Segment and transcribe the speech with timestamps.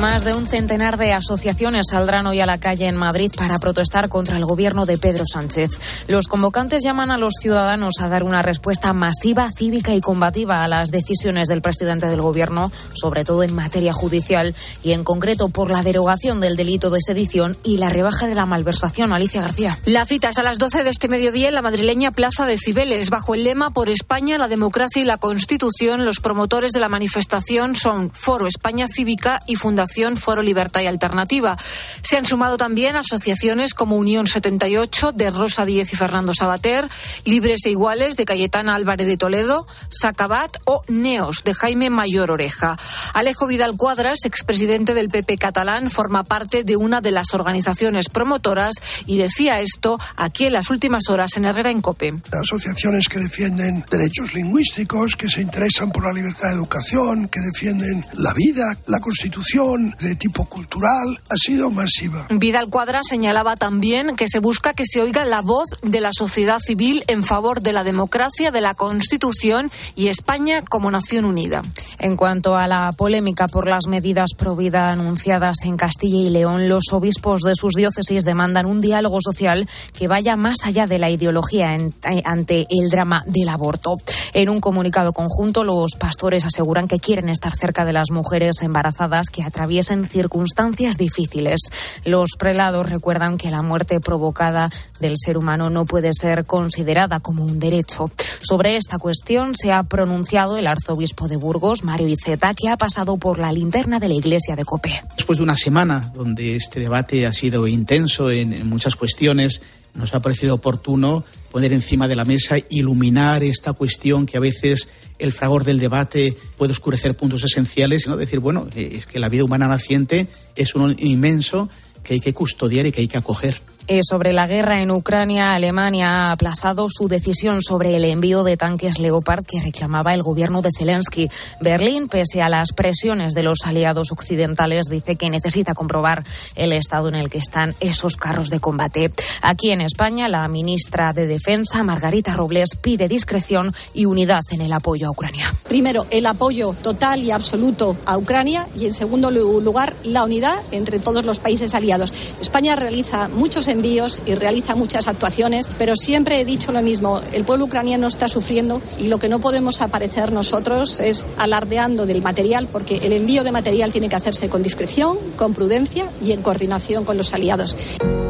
[0.00, 4.08] Más de un centenar de asociaciones saldrán hoy a la calle en Madrid para protestar
[4.08, 5.72] contra el gobierno de Pedro Sánchez.
[6.08, 10.68] Los convocantes llaman a los ciudadanos a dar una respuesta masiva, cívica y combativa a
[10.68, 15.70] las decisiones del presidente del gobierno, sobre todo en materia judicial y en concreto por
[15.70, 19.12] la derogación del delito de sedición y la rebaja de la malversación.
[19.12, 19.76] Alicia García.
[19.84, 23.10] La cita es a las 12 de este mediodía en la madrileña Plaza de Cibeles.
[23.10, 27.76] Bajo el lema Por España, la democracia y la Constitución, los promotores de la manifestación
[27.76, 31.56] son Foro España Cívica y Fundación Foro Libertad y Alternativa.
[32.02, 36.88] Se han sumado también asociaciones como Unión 78 de Rosa Díez y Fernando Sabater,
[37.24, 42.76] Libres e Iguales de Cayetana Álvarez de Toledo, Sacabat o Neos de Jaime Mayor Oreja.
[43.14, 48.74] Alejo Vidal Cuadras, expresidente del PP catalán, forma parte de una de las organizaciones promotoras
[49.06, 52.14] y decía esto aquí en las últimas horas en Herrera en Cope.
[52.32, 58.04] Asociaciones que defienden derechos lingüísticos, que se interesan por la libertad de educación, que defienden
[58.14, 62.26] la vida, la Constitución, de tipo cultural ha sido masiva.
[62.30, 66.58] Vidal Cuadra señalaba también que se busca que se oiga la voz de la sociedad
[66.60, 71.62] civil en favor de la democracia, de la Constitución y España como nación unida.
[71.98, 76.68] En cuanto a la polémica por las medidas pro vida anunciadas en Castilla y León,
[76.68, 81.10] los obispos de sus diócesis demandan un diálogo social que vaya más allá de la
[81.10, 83.98] ideología en, ante el drama del aborto.
[84.32, 89.28] En un comunicado conjunto, los pastores aseguran que quieren estar cerca de las mujeres embarazadas
[89.30, 91.60] que atraviesen en circunstancias difíciles.
[92.04, 94.68] Los prelados recuerdan que la muerte provocada
[94.98, 98.10] del ser humano no puede ser considerada como un derecho.
[98.40, 103.16] Sobre esta cuestión se ha pronunciado el arzobispo de Burgos, Mario Iceta, que ha pasado
[103.16, 105.04] por la linterna de la iglesia de Copé.
[105.14, 109.62] Después de una semana donde este debate ha sido intenso en, en muchas cuestiones,
[109.94, 114.88] nos ha parecido oportuno poner encima de la mesa, iluminar esta cuestión que a veces
[115.18, 119.28] el fragor del debate puede oscurecer puntos esenciales, sino decir, bueno, eh, es que la
[119.28, 121.68] vida humana naciente es un inmenso
[122.02, 123.56] que hay que custodiar y que hay que acoger.
[123.92, 128.56] Eh, sobre la guerra en Ucrania, Alemania ha aplazado su decisión sobre el envío de
[128.56, 131.28] tanques Leopard que reclamaba el gobierno de Zelensky.
[131.60, 136.22] Berlín, pese a las presiones de los aliados occidentales, dice que necesita comprobar
[136.54, 139.10] el estado en el que están esos carros de combate.
[139.42, 144.72] Aquí en España, la ministra de Defensa, Margarita Robles, pide discreción y unidad en el
[144.72, 145.52] apoyo a Ucrania.
[145.66, 151.00] Primero, el apoyo total y absoluto a Ucrania y, en segundo lugar, la unidad entre
[151.00, 152.12] todos los países aliados.
[152.40, 157.44] España realiza muchos envíos y realiza muchas actuaciones, pero siempre he dicho lo mismo, el
[157.44, 162.68] pueblo ucraniano está sufriendo y lo que no podemos aparecer nosotros es alardeando del material,
[162.70, 167.04] porque el envío de material tiene que hacerse con discreción, con prudencia y en coordinación
[167.04, 167.76] con los aliados.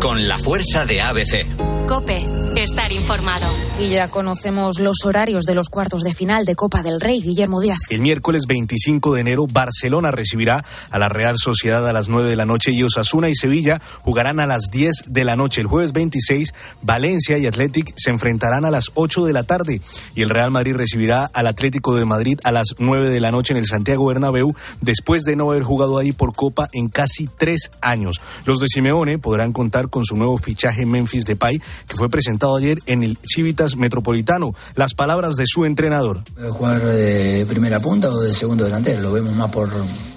[0.01, 1.80] Con la fuerza de ABC.
[1.91, 2.25] Cope,
[2.55, 3.49] estar informado.
[3.81, 7.61] Y ya conocemos los horarios de los cuartos de final de Copa del Rey, Guillermo
[7.61, 7.79] Díaz.
[7.91, 12.37] El miércoles 25 de enero, Barcelona recibirá a la Real Sociedad a las 9 de
[12.37, 15.63] la noche y Osasuna y Sevilla jugarán a las 10 de la noche.
[15.63, 19.81] El jueves 26, Valencia y Athletic se enfrentarán a las 8 de la tarde
[20.15, 23.53] y el Real Madrid recibirá al Atlético de Madrid a las 9 de la noche
[23.53, 27.73] en el Santiago Bernabéu después de no haber jugado ahí por Copa en casi tres
[27.81, 28.21] años.
[28.45, 32.81] Los de Simeone podrán contar con su nuevo fichaje Memphis Depay que fue presentado ayer
[32.87, 34.55] en el Civitas Metropolitano.
[34.75, 36.23] Las palabras de su entrenador.
[36.51, 39.03] jugar de primera punta o de segundo delantero?
[39.03, 39.71] Lo vemos más por,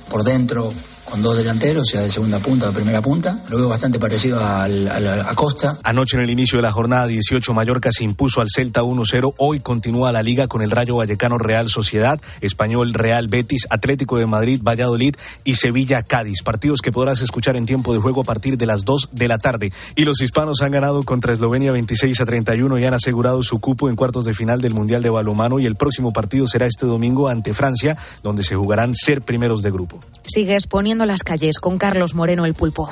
[0.10, 0.74] por dentro,
[1.14, 3.38] con dos delanteros, sea de segunda punta o de primera punta.
[3.52, 5.78] Lo veo bastante parecido al, a Costa.
[5.84, 9.36] Anoche en el inicio de la jornada 18, Mallorca se impuso al Celta 1-0.
[9.38, 14.26] Hoy continúa la liga con el Rayo Vallecano Real Sociedad, Español Real Betis, Atlético de
[14.26, 15.14] Madrid, Valladolid
[15.44, 16.42] y Sevilla Cádiz.
[16.42, 19.38] Partidos que podrás escuchar en tiempo de juego a partir de las 2 de la
[19.38, 19.72] tarde.
[19.96, 23.88] Y los hispanos han ganado contra Eslovenia 26 a 31 y han asegurado su cupo
[23.88, 25.60] en cuartos de final del Mundial de Balomano.
[25.60, 29.70] Y el próximo partido será este domingo ante Francia, donde se jugarán ser primeros de
[29.70, 30.00] grupo.
[30.26, 30.66] Sigues
[31.04, 32.90] poniendo las calles con Carlos Moreno el Pulpo.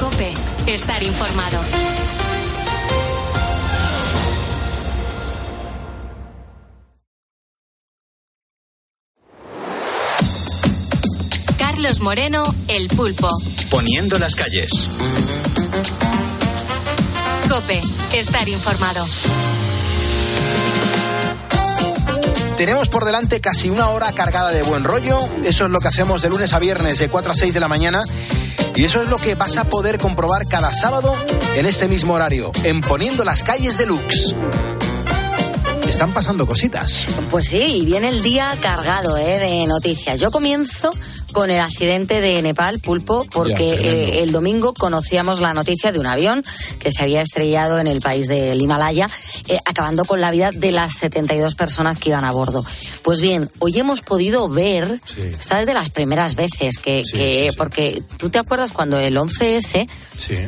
[0.00, 0.32] Cope,
[0.66, 1.60] estar informado.
[11.58, 13.28] Carlos Moreno, el pulpo.
[13.70, 14.70] Poniendo las calles.
[17.48, 17.80] Cope,
[18.12, 19.06] estar informado.
[22.56, 25.18] Tenemos por delante casi una hora cargada de buen rollo.
[25.44, 27.68] Eso es lo que hacemos de lunes a viernes de 4 a 6 de la
[27.68, 28.00] mañana.
[28.74, 31.12] Y eso es lo que vas a poder comprobar cada sábado
[31.54, 34.34] en este mismo horario, en Poniendo las calles de Lux.
[35.86, 37.06] Están pasando cositas.
[37.30, 39.38] Pues sí, y viene el día cargado ¿eh?
[39.38, 40.18] de noticias.
[40.18, 40.90] Yo comienzo
[41.36, 46.06] con el accidente de Nepal, Pulpo, porque eh, el domingo conocíamos la noticia de un
[46.06, 46.42] avión
[46.78, 49.06] que se había estrellado en el país del Himalaya
[49.46, 52.64] eh, acabando con la vida de las 72 personas que iban a bordo.
[53.02, 58.02] Pues bien, hoy hemos podido ver, esta es de las primeras veces que, que porque
[58.16, 59.86] tú te acuerdas cuando el 11S,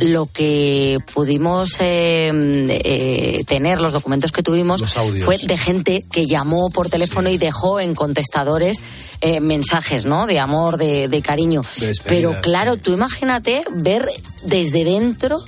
[0.01, 4.83] lo que pudimos eh, tener, los documentos que tuvimos,
[5.23, 8.81] fue de gente que llamó por teléfono y dejó en contestadores
[9.21, 10.27] eh, mensajes, ¿no?
[10.27, 11.63] De amor, de, de cariño.
[12.07, 14.09] Pero claro, tú imagínate ver
[14.43, 15.39] desde dentro,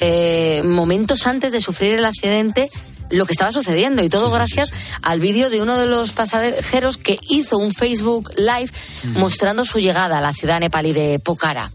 [0.00, 2.70] eh, momentos antes de sufrir el accidente,
[3.10, 4.72] lo que estaba sucediendo y todo gracias
[5.02, 8.70] al vídeo de uno de los pasajeros que hizo un Facebook Live
[9.14, 11.70] mostrando su llegada a la ciudad nepalí de Pokhara.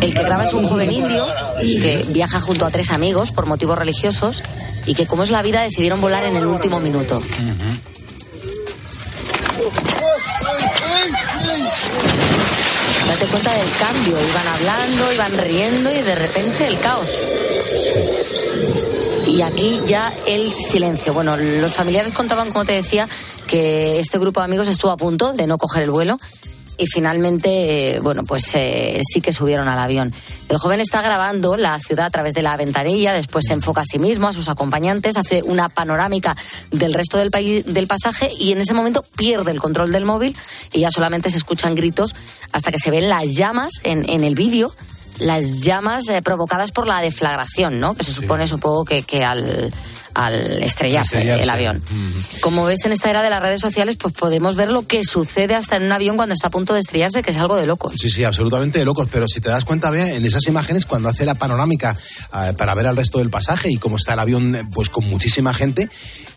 [0.00, 1.26] El que graba es un joven indio
[1.60, 4.42] que viaja junto a tres amigos por motivos religiosos
[4.86, 7.20] y que como es la vida decidieron volar en el último minuto.
[13.18, 17.18] Date cuenta del cambio, iban hablando, iban riendo y de repente el caos.
[19.26, 21.12] Y aquí ya el silencio.
[21.12, 23.08] Bueno, los familiares contaban, como te decía,
[23.48, 26.16] que este grupo de amigos estuvo a punto de no coger el vuelo
[26.78, 30.14] y finalmente, eh, bueno, pues eh, sí que subieron al avión.
[30.48, 33.84] El joven está grabando la ciudad a través de la ventanilla, después se enfoca a
[33.84, 36.36] sí mismo, a sus acompañantes, hace una panorámica
[36.70, 40.36] del resto del, país, del pasaje y en ese momento pierde el control del móvil
[40.72, 42.14] y ya solamente se escuchan gritos
[42.52, 44.72] hasta que se ven las llamas en, en el vídeo
[45.20, 47.94] las llamas eh, provocadas por la deflagración, ¿no?
[47.94, 49.72] Que se supone, supongo, que, que al,
[50.14, 51.42] al estrellarse, Estrellarse.
[51.42, 51.82] el avión.
[52.40, 55.54] Como ves en esta era de las redes sociales, pues podemos ver lo que sucede
[55.54, 57.94] hasta en un avión cuando está a punto de estrellarse, que es algo de locos.
[57.98, 59.08] Sí, sí, absolutamente de locos.
[59.10, 61.96] Pero si te das cuenta, Bea, en esas imágenes, cuando hace la panorámica
[62.34, 65.54] eh, para ver al resto del pasaje y cómo está el avión, pues con muchísima
[65.54, 65.88] gente,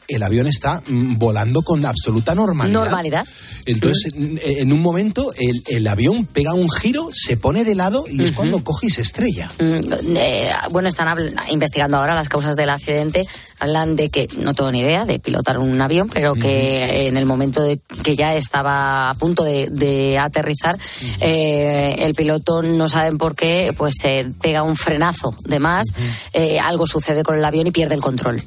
[0.08, 2.82] el avión está mm, volando con absoluta normalidad.
[2.82, 3.26] Normalidad.
[3.66, 8.06] Entonces, en, en un momento, el, el avión pega un giro, se pone de lado
[8.10, 9.50] y es cuando coge y se estrella.
[9.60, 13.26] Mm, eh, bueno, están investigando ahora las causas del accidente.
[13.60, 17.26] Hablan de que no tengo ni idea de pilotar un avión, pero que en el
[17.26, 20.78] momento de que ya estaba a punto de, de aterrizar,
[21.20, 25.88] eh, el piloto no saben por qué, pues se pega un frenazo de más,
[26.34, 28.44] eh, algo sucede con el avión y pierde el control.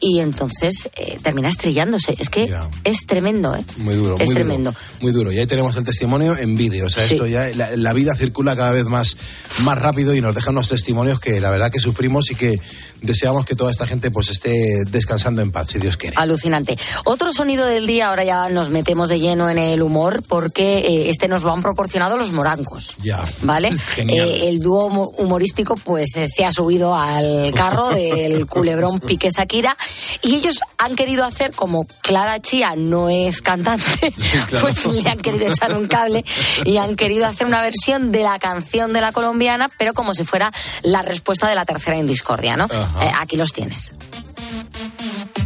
[0.00, 2.14] Y entonces eh, termina estrellándose.
[2.18, 2.54] Es que
[2.84, 3.64] es tremendo, ¿eh?
[3.78, 4.16] Muy duro.
[4.18, 4.70] Es muy tremendo.
[4.70, 5.32] Duro, muy duro.
[5.32, 6.86] Y ahí tenemos el testimonio en vídeo.
[6.86, 9.16] O sea, esto ya, la, la vida circula cada vez más,
[9.64, 12.60] más rápido y nos dejan unos testimonios que la verdad que sufrimos y que
[13.02, 16.16] deseamos que toda esta gente pues esté descansando en paz, si Dios quiere.
[16.16, 16.76] Alucinante.
[17.04, 21.10] Otro sonido del día, ahora ya nos metemos de lleno en el humor, porque eh,
[21.10, 22.94] este nos lo han proporcionado los morancos.
[23.02, 23.24] Ya.
[23.42, 23.70] ¿Vale?
[24.08, 29.28] Eh, el dúo humo- humorístico pues eh, se ha subido al carro del culebrón Pique
[29.30, 29.76] Shakira
[30.22, 34.12] y ellos han querido hacer como Clara Chía no es cantante,
[34.48, 34.66] claro.
[34.66, 36.24] pues le han querido echar un cable
[36.64, 40.24] y han querido hacer una versión de la canción de la colombiana, pero como si
[40.24, 40.52] fuera
[40.82, 42.68] la respuesta de la tercera en discordia, ¿no?
[43.00, 43.92] Eh, aquí los tienes.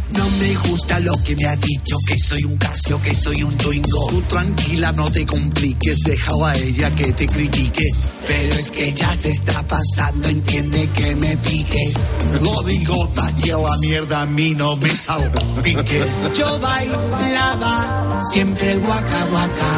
[0.09, 3.57] No me gusta lo que me ha dicho, que soy un casio, que soy un
[3.57, 4.09] twingo.
[4.09, 7.83] Tú tranquila, no te compliques, dejado a ella que te critique.
[8.27, 11.93] Pero es que ya se está pasando, entiende que me pique.
[12.41, 16.05] Lo digo, taqueo a mierda, a mí no me salpique.
[16.35, 19.73] Yo bailaba siempre el guaca guaca,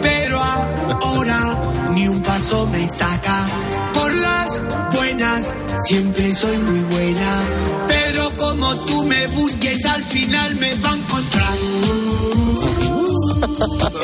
[0.00, 3.48] pero ahora ni un paso me saca.
[5.86, 7.42] Siempre soy muy buena.
[7.86, 11.54] Pero como tú me busques, al final me va a encontrar.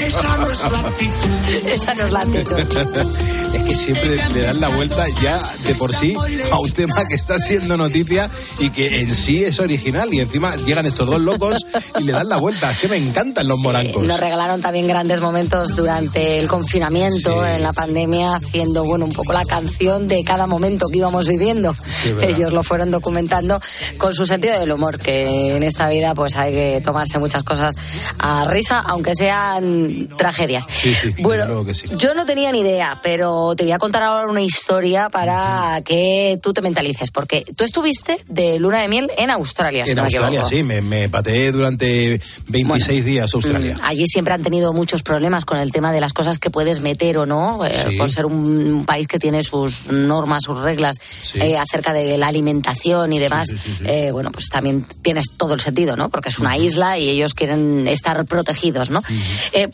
[0.00, 1.68] Esa no es la actitud.
[1.68, 2.58] Esa no es la actitud.
[3.54, 6.14] es que siempre le dan la vuelta ya de por sí
[6.52, 10.54] a un tema que está siendo noticia y que en sí es original y encima
[10.56, 11.66] llegan estos dos locos
[11.98, 12.70] y le dan la vuelta.
[12.70, 14.02] Es que me encantan los morancos.
[14.02, 19.32] Nos regalaron también grandes momentos durante el confinamiento, en la pandemia, haciendo bueno un poco
[19.32, 21.74] la canción de cada momento que íbamos viviendo.
[22.04, 22.30] verdad.
[22.30, 23.60] Ellos lo fueron documentando
[23.98, 27.74] con su sentido del humor, que en esta vida pues hay que tomarse muchas cosas
[28.18, 30.66] a risa, aunque sean tragedias.
[30.70, 31.86] Sí, sí, Bueno, que sí.
[31.96, 36.38] Yo no tenía ni idea, pero te voy a contar ahora una historia para que
[36.42, 40.04] tú te mentalices, porque tú estuviste de luna de miel en Australia, si En no
[40.04, 43.74] Australia, sí, me, me pateé durante 26 días a Australia.
[43.74, 46.80] Mm, Allí siempre han tenido muchos problemas con el tema de las cosas que puedes
[46.80, 50.96] meter o no, eh, por ser un, país que tiene sus normas, sus reglas
[51.34, 53.48] eh, acerca de la alimentación y demás.
[53.84, 56.08] Eh, bueno, pues también tienes todo el sentido, ¿no?
[56.08, 59.02] Porque es una isla y ellos quieren estar protegidos, ¿no?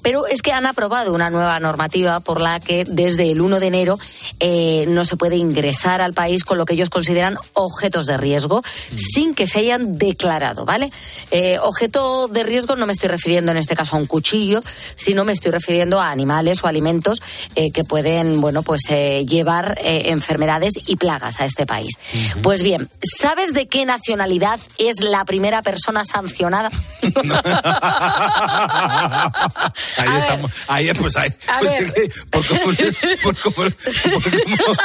[0.03, 3.67] Pero es que han aprobado una nueva normativa por la que desde el 1 de
[3.67, 3.99] enero
[4.41, 8.62] eh, no se puede ingresar al país con lo que ellos consideran objetos de riesgo
[8.95, 10.91] sin que se hayan declarado, ¿vale?
[11.31, 14.62] Eh, objeto de riesgo no me estoy refiriendo en este caso a un cuchillo,
[14.95, 17.23] sino me estoy refiriendo a animales o alimentos
[17.55, 21.95] eh, que pueden, bueno, pues llevar enfermedades y plagas a este país.
[22.43, 26.71] Pues bien, ¿sabes de qué nacionalidad es la primera persona sancionada?
[29.97, 30.50] ahí estamos.
[30.69, 31.28] Ahí, pues ahí.
[31.61, 31.85] Pues ver.
[31.85, 32.76] es que, por cómo, lo-
[33.23, 34.83] por cómo, por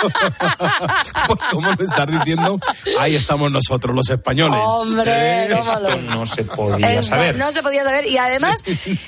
[0.58, 2.60] cómo- por cómo lo estás diciendo,
[3.00, 4.60] ahí estamos nosotros, los españoles.
[4.64, 5.12] Hombre,
[5.46, 8.06] Eh, cómo lo- no se podía Esto No se podía saber.
[8.08, 8.56] Y además,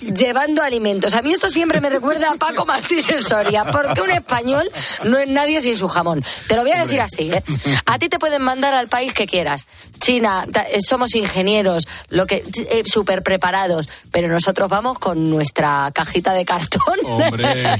[0.02, 1.14] llevando alimentos.
[1.14, 4.70] A mí esto siempre me recuerda a Paco Martínez Soria, porque un español
[5.06, 6.24] no es nadie sin su jamón.
[6.48, 7.44] Te lo voy a decir así, ¿eh?
[7.86, 9.66] A ti te pueden mandar al país que quieras.
[10.00, 15.83] China, ta- eh, somos ingenieros, lo que eh, súper preparados, pero nosotros vamos con nuestra
[15.92, 17.78] cajita de cartón Hombre,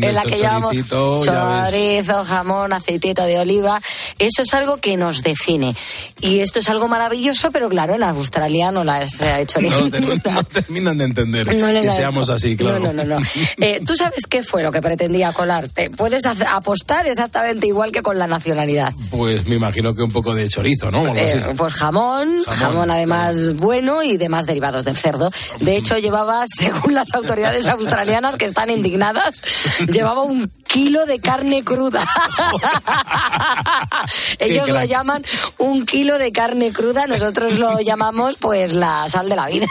[0.00, 0.74] en la que llevamos
[1.22, 3.80] chorizo, jamón, aceitito de oliva.
[4.18, 5.74] Eso es algo que nos define.
[6.20, 9.68] Y esto es algo maravilloso, pero claro, en Australia no la se ha hecho No,
[9.80, 9.90] ninguna.
[9.90, 12.80] terminan, no terminan de entender No que seamos así, claro.
[12.80, 13.20] No, no, no.
[13.20, 13.26] no.
[13.58, 15.90] Eh, ¿Tú sabes qué fue lo que pretendía colarte?
[15.90, 18.92] Puedes hacer- apostar exactamente igual que con la nacionalidad.
[19.10, 21.06] Pues me imagino que un poco de chorizo, ¿no?
[21.14, 25.30] Eh, pues jamón, jamón, Jamón, además bueno y demás derivados del cerdo.
[25.60, 29.42] De hecho, llevaba, según las autoridades australianas que están indignadas,
[29.92, 32.04] llevaba un kilo de carne cruda.
[34.38, 35.24] Ellos lo llaman
[35.58, 39.66] un kilo de carne cruda, nosotros lo llamamos pues la sal de la vida.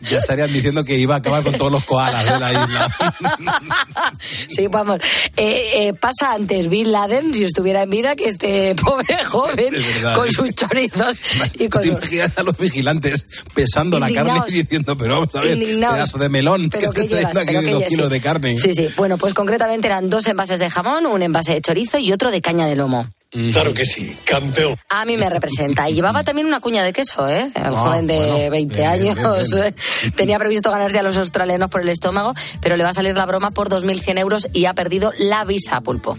[0.00, 2.88] Ya estarían diciendo que iba a acabar con todos los koalas de la isla.
[4.48, 5.00] Sí, vamos.
[5.36, 10.14] Eh, eh, pasa antes Bin Laden, si estuviera en vida, que este pobre joven verdad,
[10.14, 11.18] con sus chorizos
[11.58, 13.24] y con ¿Te sus- imaginas a los vigilantes
[13.54, 17.08] pesando la carne y diciendo, pero vamos a ver, pedazo de melón, ¿Pero que qué
[17.08, 18.12] te trayendo aquí ¿Pero qué dos kilos sí.
[18.12, 18.58] de carne.
[18.58, 18.88] Sí, sí.
[18.96, 22.40] Bueno, pues concretamente eran dos envases de jamón, un envase de chorizo y otro de
[22.40, 23.08] caña de lomo.
[23.52, 24.74] Claro que sí, campeón.
[24.88, 25.88] A mí me representa.
[25.88, 27.50] Y llevaba también una cuña de queso, ¿eh?
[27.54, 29.16] El Ah, joven de bueno, 20 bien, años.
[29.16, 29.64] bien, bien.
[29.66, 33.14] eh, Tenía previsto ganarse a los australianos por el estómago, pero le va a salir
[33.16, 36.18] la broma por 2.100 euros y ha perdido la visa, pulpo.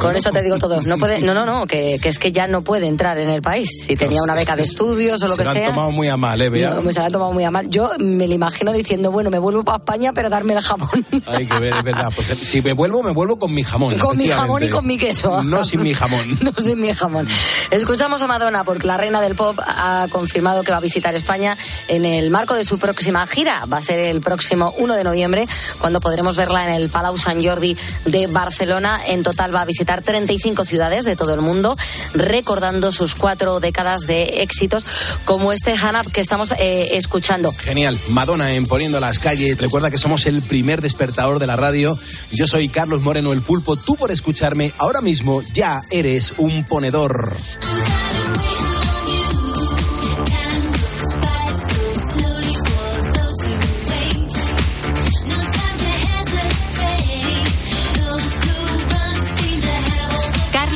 [0.00, 0.82] Con eso te digo todo.
[0.82, 3.42] No, puede, no, no, no, que, que es que ya no puede entrar en el
[3.42, 3.68] país.
[3.86, 5.66] Si tenía una beca de estudios o lo Se que lo han sea.
[5.66, 6.50] tomado muy a mal, ¿eh?
[6.50, 7.70] No, me se la ha tomado muy a mal.
[7.70, 11.06] Yo me lo imagino diciendo, bueno, me vuelvo para España, pero darme el jamón.
[11.26, 12.08] Hay que ver, es verdad.
[12.14, 13.96] Pues si me vuelvo, me vuelvo con mi jamón.
[13.98, 15.44] Con mi jamón y con mi queso.
[15.44, 16.39] No sin mi jamón.
[16.40, 17.28] No sin mi jamón.
[17.70, 21.56] Escuchamos a Madonna porque la reina del pop ha confirmado que va a visitar España
[21.88, 23.64] en el marco de su próxima gira.
[23.70, 25.46] Va a ser el próximo 1 de noviembre
[25.80, 29.00] cuando podremos verla en el Palau Sant Jordi de Barcelona.
[29.06, 31.76] En total va a visitar 35 ciudades de todo el mundo,
[32.14, 34.84] recordando sus cuatro décadas de éxitos
[35.26, 37.52] como este Hannah que estamos eh, escuchando.
[37.52, 37.98] Genial.
[38.08, 39.58] Madonna en Poniendo las calles.
[39.58, 41.98] Recuerda que somos el primer despertador de la radio.
[42.32, 43.76] Yo soy Carlos Moreno el Pulpo.
[43.76, 47.32] Tú por escucharme ahora mismo ya eres un ponedor.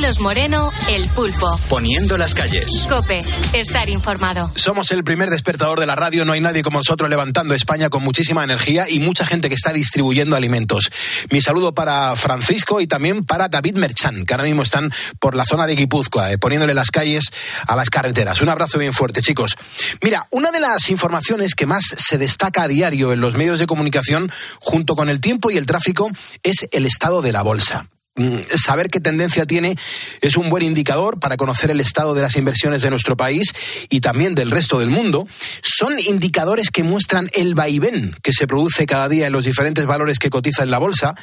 [0.05, 1.49] Carlos Moreno, El Pulpo.
[1.67, 2.85] Poniendo las calles.
[2.87, 3.17] Cope,
[3.53, 4.51] estar informado.
[4.55, 6.25] Somos el primer despertador de la radio.
[6.25, 9.73] No hay nadie como nosotros levantando España con muchísima energía y mucha gente que está
[9.73, 10.91] distribuyendo alimentos.
[11.31, 15.43] Mi saludo para Francisco y también para David Merchan, que ahora mismo están por la
[15.43, 17.31] zona de Guipúzcoa, eh, poniéndole las calles
[17.65, 18.41] a las carreteras.
[18.41, 19.55] Un abrazo bien fuerte, chicos.
[20.03, 23.65] Mira, una de las informaciones que más se destaca a diario en los medios de
[23.65, 26.11] comunicación, junto con el tiempo y el tráfico,
[26.43, 27.87] es el estado de la bolsa.
[28.17, 29.75] Mm, Saber qué tendencia tiene
[30.21, 33.53] es un buen indicador para conocer el estado de las inversiones de nuestro país
[33.89, 35.27] y también del resto del mundo.
[35.61, 40.17] Son indicadores que muestran el vaivén que se produce cada día en los diferentes valores
[40.17, 41.15] que cotiza en la bolsa.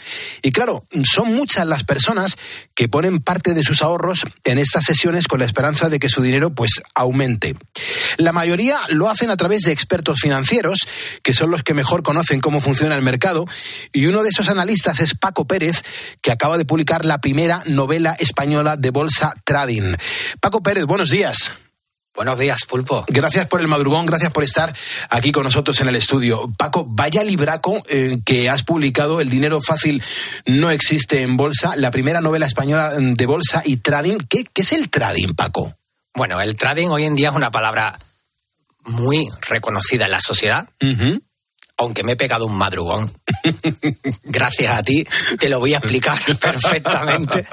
[0.42, 2.37] Y claro, son muchas las personas
[2.75, 6.20] que ponen parte de sus ahorros en estas sesiones con la esperanza de que su
[6.20, 7.56] dinero pues aumente.
[8.18, 10.80] La mayoría lo hacen a través de expertos financieros,
[11.22, 13.46] que son los que mejor conocen cómo funciona el mercado,
[13.94, 15.82] y uno de esos analistas es Paco Pérez,
[16.20, 19.95] que acaba de publicar la primera novela española de bolsa trading.
[20.41, 21.53] Paco Pérez, buenos días.
[22.15, 23.07] Buenos días, Pulpo.
[23.09, 24.75] Gracias por el madrugón, gracias por estar
[25.09, 26.53] aquí con nosotros en el estudio.
[26.59, 30.03] Paco, vaya libraco eh, que has publicado, El dinero fácil
[30.45, 34.19] no existe en bolsa, la primera novela española mm, de bolsa y trading.
[34.29, 35.75] ¿Qué, qué es el trading, Paco?
[36.15, 37.99] Bueno, el trading hoy en día es una palabra
[38.85, 40.69] muy reconocida en la sociedad,
[41.83, 43.12] aunque me he pegado un madrugón.
[44.25, 45.07] Gracias a ti
[45.39, 47.47] te lo voy a explicar perfectamente.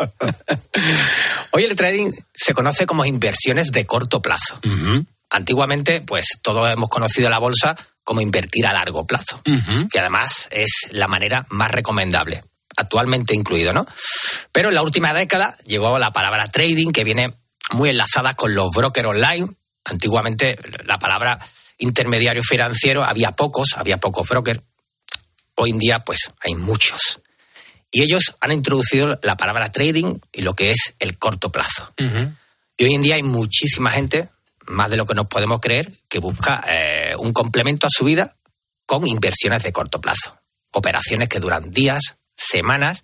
[1.52, 4.60] Hoy el trading se conoce como inversiones de corto plazo.
[5.30, 9.42] Antiguamente, pues todos hemos conocido la bolsa como invertir a largo plazo.
[9.46, 12.44] Y además es la manera más recomendable,
[12.76, 13.86] actualmente incluido, ¿no?
[14.52, 17.34] Pero en la última década llegó la palabra trading, que viene
[17.72, 19.48] muy enlazada con los brokers online.
[19.86, 21.40] Antiguamente la palabra
[21.80, 24.62] intermediario financiero había pocos, había pocos brokers.
[25.56, 27.20] Hoy en día, pues hay muchos.
[27.92, 31.92] Y ellos han introducido la palabra trading y lo que es el corto plazo.
[32.78, 34.30] Y hoy en día hay muchísima gente,
[34.68, 38.36] más de lo que nos podemos creer, que busca eh, un complemento a su vida
[38.86, 40.40] con inversiones de corto plazo.
[40.72, 43.04] Operaciones que duran días, semanas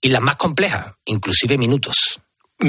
[0.00, 2.20] y las más complejas, inclusive minutos.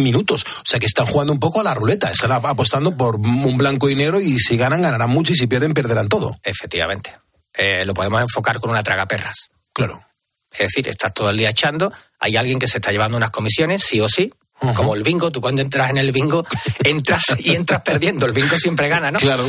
[0.01, 0.43] Minutos.
[0.45, 2.11] O sea que están jugando un poco a la ruleta.
[2.11, 5.73] Están apostando por un blanco y negro y si ganan, ganarán mucho y si pierden,
[5.73, 6.37] perderán todo.
[6.43, 7.15] Efectivamente.
[7.53, 9.49] Eh, lo podemos enfocar con una traga perras.
[9.73, 10.03] Claro.
[10.51, 13.83] Es decir, estás todo el día echando, hay alguien que se está llevando unas comisiones,
[13.83, 14.31] sí o sí,
[14.75, 16.45] como el bingo, tú cuando entras en el bingo,
[16.83, 19.19] entras y entras perdiendo, el bingo siempre gana, ¿no?
[19.19, 19.45] Claro.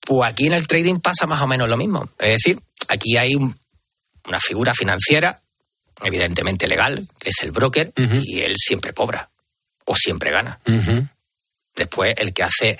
[0.00, 2.08] Pues aquí en el trading pasa más o menos lo mismo.
[2.18, 5.40] Es decir, aquí hay una figura financiera,
[6.02, 9.30] evidentemente legal, que es el broker, y él siempre cobra
[9.84, 10.60] o siempre gana.
[11.74, 12.78] Después, el que hace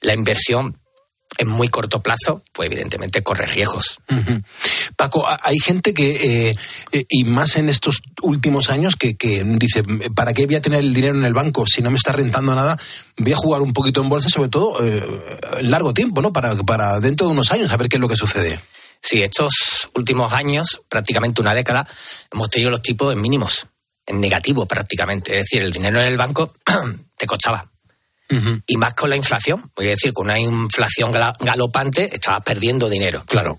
[0.00, 0.78] la inversión
[1.38, 3.98] en muy corto plazo, pues evidentemente corre riesgos.
[4.96, 6.54] Paco, hay gente que, eh,
[6.92, 9.16] eh, y más en estos últimos años, que,
[9.58, 9.84] dice,
[10.14, 12.54] ¿para qué voy a tener el dinero en el banco si no me está rentando
[12.54, 12.78] nada?
[13.18, 15.02] Voy a jugar un poquito en bolsa, sobre todo eh,
[15.62, 16.32] largo tiempo, ¿no?
[16.32, 18.60] Para, para dentro de unos años a ver qué es lo que sucede.
[19.02, 21.86] Sí, estos últimos años, prácticamente una década,
[22.32, 23.66] hemos tenido los tipos en mínimos,
[24.12, 25.38] negativo prácticamente.
[25.38, 26.54] Es decir, el dinero en el banco
[27.16, 27.70] te costaba
[28.28, 29.70] y más con la inflación.
[29.74, 33.24] Voy a decir, con una inflación galopante estabas perdiendo dinero.
[33.26, 33.58] Claro.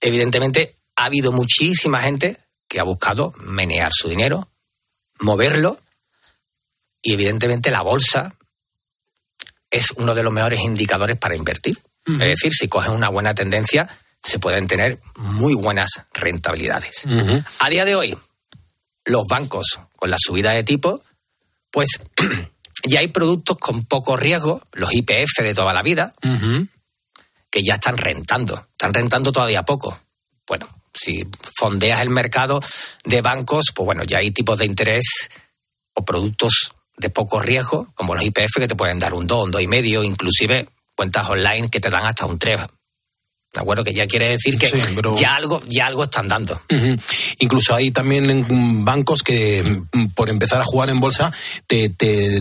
[0.00, 4.48] Evidentemente, ha habido muchísima gente que ha buscado menear su dinero,
[5.20, 5.78] moverlo,
[7.02, 8.34] y evidentemente la bolsa
[9.70, 11.78] es uno de los mejores indicadores para invertir.
[12.06, 13.86] Es decir, si coges una buena tendencia,
[14.22, 17.04] se pueden tener muy buenas rentabilidades.
[17.58, 18.18] A día de hoy,
[19.08, 21.02] los bancos, con la subida de tipo,
[21.70, 21.88] pues
[22.84, 26.14] ya hay productos con poco riesgo, los IPF de toda la vida,
[27.50, 28.66] que ya están rentando.
[28.72, 29.98] Están rentando todavía poco.
[30.46, 32.60] Bueno, si fondeas el mercado
[33.04, 35.30] de bancos, pues bueno, ya hay tipos de interés
[35.94, 39.52] o productos de poco riesgo, como los IPF, que te pueden dar un 2, un
[39.52, 42.60] 2,5, medio, inclusive cuentas online que te dan hasta un 3,
[43.52, 43.82] ¿De acuerdo?
[43.82, 44.70] Que ya quiere decir que
[45.18, 46.60] ya, algo, ya algo están dando.
[47.38, 51.32] Incluso hay también bancos que mm, por empezar a jugar en bolsa
[51.66, 51.90] te,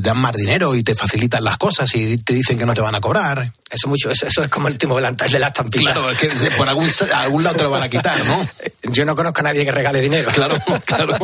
[0.02, 2.94] dan más dinero y te facilitan las cosas y te dicen que no te van
[2.94, 3.54] a cobrar.
[3.70, 5.92] Eso mucho, eso, es como el timo de la, de la estampita.
[5.92, 8.48] Claro, es que por algún, algún lado te lo van a quitar, ¿no?
[8.92, 10.30] Yo no conozco a nadie que regale dinero.
[10.32, 11.18] Claro, claro.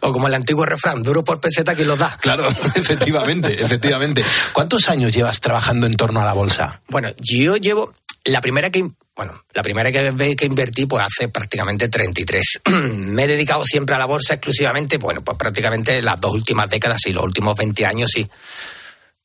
[0.00, 2.16] o como el antiguo refrán, duro por peseta, ¿quién lo da?
[2.20, 4.24] Claro, efectivamente, efectivamente.
[4.52, 6.80] ¿Cuántos años llevas trabajando en torno a la bolsa?
[6.88, 11.88] Bueno, yo llevo, la primera que bueno, la primera que, que invertí pues hace prácticamente
[11.88, 12.60] 33.
[12.94, 17.06] Me he dedicado siempre a la bolsa exclusivamente, bueno, pues prácticamente las dos últimas décadas
[17.06, 18.28] y los últimos 20 años sí.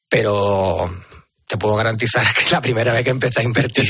[0.09, 0.91] Pero
[1.47, 3.85] te puedo garantizar que la primera vez que empecé a invertir,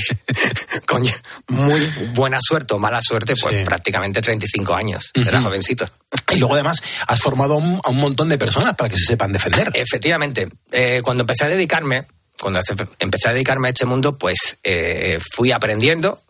[0.85, 1.03] con
[1.47, 1.81] muy
[2.13, 5.11] buena suerte o mala suerte, pues prácticamente 35 años.
[5.13, 5.89] Era jovencito.
[6.31, 9.71] Y luego además has formado a un montón de personas para que se sepan defender.
[9.73, 10.49] Efectivamente.
[10.71, 12.05] Eh, cuando empecé a dedicarme,
[12.39, 12.59] cuando
[12.99, 16.21] empecé a dedicarme a este mundo, pues eh, fui aprendiendo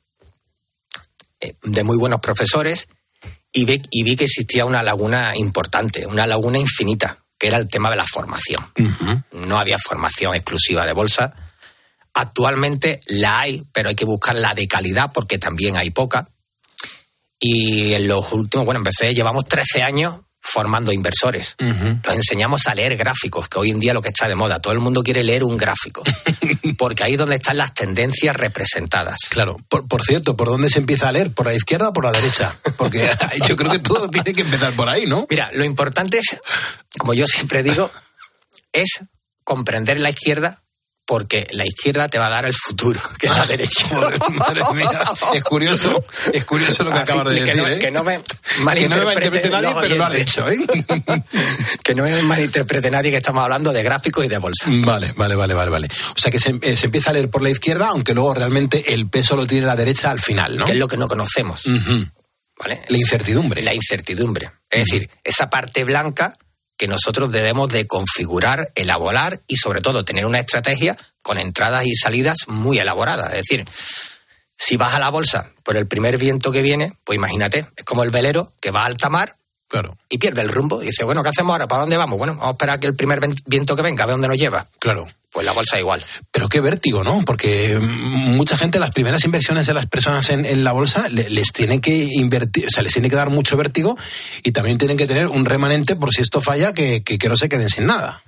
[1.39, 2.87] eh, de muy buenos profesores
[3.51, 7.67] y vi, y vi que existía una laguna importante, una laguna infinita, que era el
[7.67, 8.65] tema de la formación.
[9.31, 11.33] No había formación exclusiva de bolsa.
[12.13, 16.27] Actualmente la hay, pero hay que buscarla de calidad porque también hay poca.
[17.39, 21.55] Y en los últimos, bueno, empecé, llevamos 13 años formando inversores.
[21.57, 24.59] Los enseñamos a leer gráficos, que hoy en día lo que está de moda.
[24.59, 26.03] Todo el mundo quiere leer un gráfico,
[26.77, 29.19] porque ahí es donde están las tendencias representadas.
[29.29, 29.57] Claro.
[29.67, 31.31] Por, cierto, ¿por dónde se empieza a leer?
[31.31, 32.55] ¿Por la izquierda o por la derecha?
[32.77, 33.09] Porque
[33.47, 35.25] yo creo que todo tiene que empezar por ahí, ¿no?
[35.29, 36.37] Mira, lo importante es,
[36.97, 37.89] como yo siempre digo,
[38.71, 39.01] es
[39.43, 40.61] comprender la izquierda
[41.05, 43.87] porque la izquierda te va a dar el futuro, que la derecha.
[44.29, 44.89] Madre mía,
[45.33, 47.67] es curioso, es curioso lo que acabas de decir.
[47.67, 47.79] ¿eh?
[47.79, 48.19] Que no me
[48.61, 50.49] malinterprete, nadie, pero lo dicho.
[50.49, 50.57] ¿eh?
[51.83, 54.65] que no me malinterprete nadie que estamos hablando de gráficos y de bolsa.
[54.67, 55.87] Vale, vale, vale, vale, vale.
[56.15, 59.07] O sea que se, eh, empieza a leer por la izquierda, aunque luego realmente el
[59.07, 60.65] peso lo tiene la derecha al final, ¿no?
[60.65, 61.65] Que es lo que no conocemos.
[62.57, 62.81] ¿Vale?
[62.87, 63.61] La incertidumbre.
[63.61, 64.49] La incertidumbre.
[64.69, 66.37] Es decir, esa parte blanca
[66.77, 71.95] que nosotros debemos de configurar, elaborar y sobre todo tener una estrategia con entradas y
[71.95, 73.27] salidas muy elaboradas.
[73.33, 73.65] Es decir,
[74.57, 78.03] si vas a la bolsa por el primer viento que viene, pues imagínate, es como
[78.03, 79.35] el velero que va a alta mar
[79.67, 79.97] claro.
[80.09, 80.81] y pierde el rumbo.
[80.81, 81.67] Y dice, bueno, ¿qué hacemos ahora?
[81.67, 82.17] ¿Para dónde vamos?
[82.17, 84.67] Bueno, vamos a esperar que el primer viento que venga, a ver dónde nos lleva.
[84.79, 85.07] Claro.
[85.35, 86.01] Pues la bolsa igual.
[86.31, 87.25] Pero qué vértigo, ¿no?
[87.25, 91.81] Porque mucha gente, las primeras inversiones de las personas en, en la bolsa les tiene
[91.81, 93.97] que invertir, o sea, les tiene que dar mucho vértigo
[94.43, 97.35] y también tienen que tener un remanente por si esto falla, que, que, que no
[97.35, 98.23] se queden sin nada.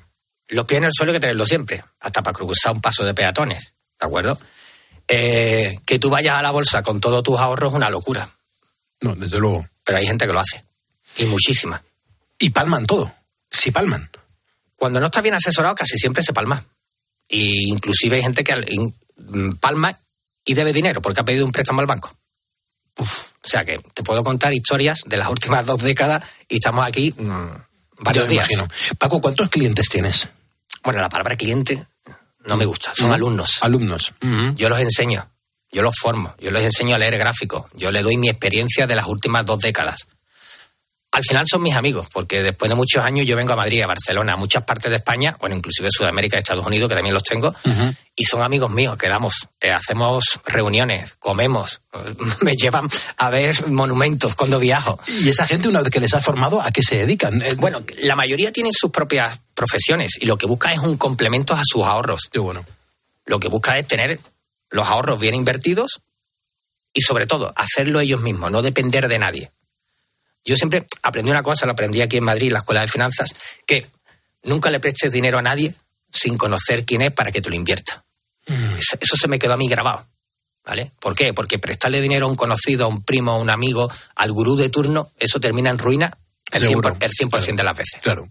[0.50, 3.14] Los pies en el suelo hay que tenerlo siempre, hasta para cruzar un paso de
[3.14, 4.38] peatones, ¿de acuerdo?
[5.08, 8.30] Eh, que tú vayas a la bolsa con todos tus ahorros es una locura.
[9.00, 9.66] No, desde luego.
[9.86, 10.62] Pero hay gente que lo hace.
[11.16, 11.82] Y muchísima.
[12.38, 13.14] Y palman todo.
[13.50, 14.10] Sí palman.
[14.76, 16.66] Cuando no está bien asesorado, casi siempre se palma.
[17.28, 18.56] Y inclusive hay gente que
[19.18, 19.98] mm, palma
[20.46, 22.16] y debe dinero porque ha pedido un préstamo al banco.
[22.98, 26.86] Uf, o sea que te puedo contar historias de las últimas dos décadas y estamos
[26.86, 27.48] aquí mm,
[28.00, 28.52] varios días.
[28.52, 28.68] imagino.
[28.98, 30.30] Paco, ¿cuántos clientes tienes?
[30.84, 31.86] Bueno, la palabra cliente
[32.46, 33.14] no me gusta, son ¿No?
[33.16, 33.58] alumnos.
[33.62, 34.14] Alumnos.
[34.56, 35.30] Yo los enseño,
[35.72, 38.96] yo los formo, yo les enseño a leer gráficos, yo les doy mi experiencia de
[38.96, 40.08] las últimas dos décadas.
[41.14, 43.88] Al final son mis amigos, porque después de muchos años yo vengo a Madrid, a
[43.88, 47.56] Barcelona, a muchas partes de España, bueno, inclusive Sudamérica, Estados Unidos, que también los tengo,
[48.16, 51.82] y son amigos míos, quedamos, eh, hacemos reuniones, comemos,
[52.42, 55.00] me llevan a ver monumentos cuando viajo.
[55.22, 57.42] Y esa gente, una vez que les has formado, ¿a qué se dedican?
[57.42, 61.54] Eh, Bueno, la mayoría tienen sus propias profesiones y lo que busca es un complemento
[61.54, 62.28] a sus ahorros.
[62.32, 62.64] Qué bueno.
[63.26, 64.20] Lo que busca es tener
[64.70, 66.02] los ahorros bien invertidos
[66.94, 69.52] y sobre todo hacerlo ellos mismos, no depender de nadie.
[70.48, 73.36] Yo siempre aprendí una cosa, lo aprendí aquí en Madrid, en la Escuela de Finanzas,
[73.66, 73.86] que
[74.44, 75.76] nunca le prestes dinero a nadie
[76.10, 78.06] sin conocer quién es para que te lo invierta.
[78.78, 80.06] Eso, eso se me quedó a mí grabado.
[80.64, 80.92] ¿Vale?
[81.00, 81.34] ¿Por qué?
[81.34, 84.70] Porque prestarle dinero a un conocido, a un primo, a un amigo, al gurú de
[84.70, 86.18] turno, eso termina en ruina
[86.52, 86.98] el 100%, Seguro.
[87.00, 87.12] el
[87.44, 88.02] 100 de las veces.
[88.02, 88.30] Claro.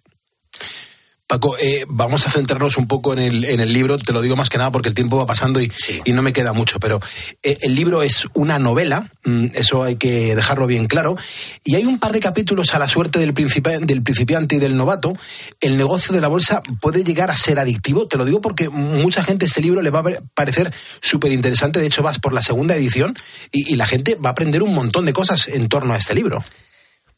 [1.28, 4.36] Paco, eh, vamos a centrarnos un poco en el, en el libro, te lo digo
[4.36, 5.72] más que nada porque el tiempo va pasando y,
[6.04, 7.00] y no me queda mucho, pero
[7.42, 11.16] eh, el libro es una novela, mm, eso hay que dejarlo bien claro,
[11.64, 14.76] y hay un par de capítulos a la suerte del, principi- del principiante y del
[14.76, 15.18] novato.
[15.60, 19.24] El negocio de la bolsa puede llegar a ser adictivo, te lo digo porque mucha
[19.24, 22.76] gente este libro le va a parecer súper interesante, de hecho vas por la segunda
[22.76, 23.16] edición
[23.50, 26.14] y, y la gente va a aprender un montón de cosas en torno a este
[26.14, 26.44] libro.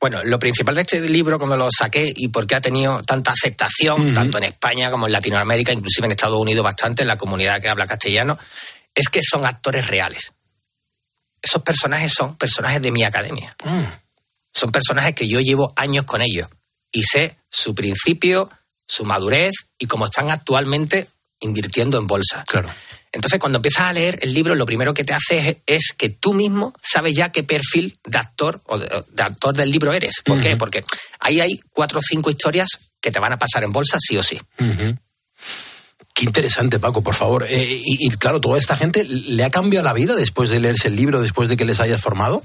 [0.01, 3.33] Bueno, lo principal de este libro, cuando lo saqué y por qué ha tenido tanta
[3.33, 7.61] aceptación, tanto en España como en Latinoamérica, inclusive en Estados Unidos bastante, en la comunidad
[7.61, 8.39] que habla castellano,
[8.95, 10.33] es que son actores reales.
[11.43, 13.57] Esos personajes son personajes de mi academia.
[14.55, 16.49] Son personajes que yo llevo años con ellos
[16.93, 18.51] y sé su principio,
[18.87, 21.09] su madurez y cómo están actualmente
[21.41, 22.45] invirtiendo en bolsa.
[22.47, 22.69] Claro.
[23.13, 26.11] Entonces, cuando empiezas a leer el libro, lo primero que te hace es, es que
[26.11, 30.17] tú mismo sabes ya qué perfil de actor o de, de actor del libro eres.
[30.25, 30.57] ¿Por qué?
[30.57, 30.85] Porque
[31.21, 32.69] ahí hay cuatro o cinco historias
[33.01, 34.41] que te van a pasar en bolsa sí o sí.
[36.15, 37.47] Qué interesante, Paco, por favor.
[37.49, 40.89] Eh, y, y, claro, toda esta gente le ha cambiado la vida después de leerse
[40.89, 42.43] el libro, después de que les hayas formado.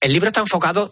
[0.00, 0.90] El libro está enfocado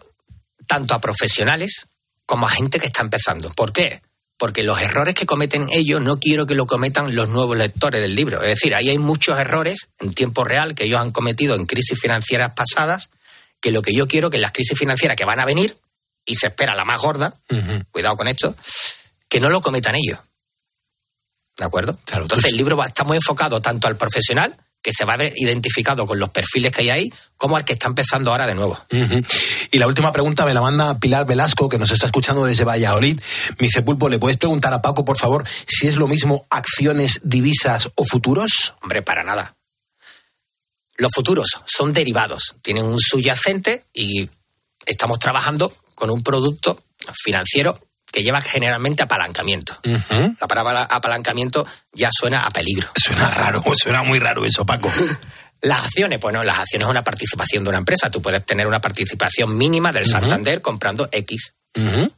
[0.67, 1.87] tanto a profesionales
[2.25, 3.51] como a gente que está empezando.
[3.51, 4.01] ¿Por qué?
[4.39, 8.15] Porque los errores que cometen ellos no quiero que lo cometan los nuevos lectores del
[8.15, 8.41] libro.
[8.41, 11.99] Es decir, ahí hay muchos errores en tiempo real que ellos han cometido en crisis
[11.99, 13.09] financieras pasadas,
[13.59, 15.75] que lo que yo quiero que en las crisis financieras que van a venir,
[16.25, 17.35] y se espera la más gorda,
[17.91, 18.55] cuidado con esto,
[19.27, 20.19] que no lo cometan ellos.
[21.57, 21.99] ¿De acuerdo?
[22.09, 24.55] Entonces el libro va, está muy enfocado tanto al profesional,
[24.89, 27.73] que se va a ver identificado con los perfiles que hay ahí, como al que
[27.73, 28.79] está empezando ahora de nuevo.
[29.69, 33.21] Y la última pregunta me la manda Pilar Velasco, que nos está escuchando desde Valladolid.
[33.59, 37.21] Me dice, Pulpo, ¿le puedes preguntar a Paco, por favor, si es lo mismo acciones,
[37.23, 38.73] divisas o futuros?
[38.81, 39.55] Hombre, para nada.
[40.97, 44.27] Los futuros son derivados, tienen un subyacente y
[44.87, 46.81] estamos trabajando con un producto
[47.13, 47.79] financiero
[48.11, 49.77] que lleva generalmente apalancamiento.
[50.39, 52.89] La palabra apalancamiento ya suena a peligro.
[52.95, 54.91] Suena raro, suena muy raro eso, Paco.
[55.61, 58.09] Las acciones, bueno, las acciones es una participación de una empresa.
[58.09, 61.53] Tú puedes tener una participación mínima del Santander comprando X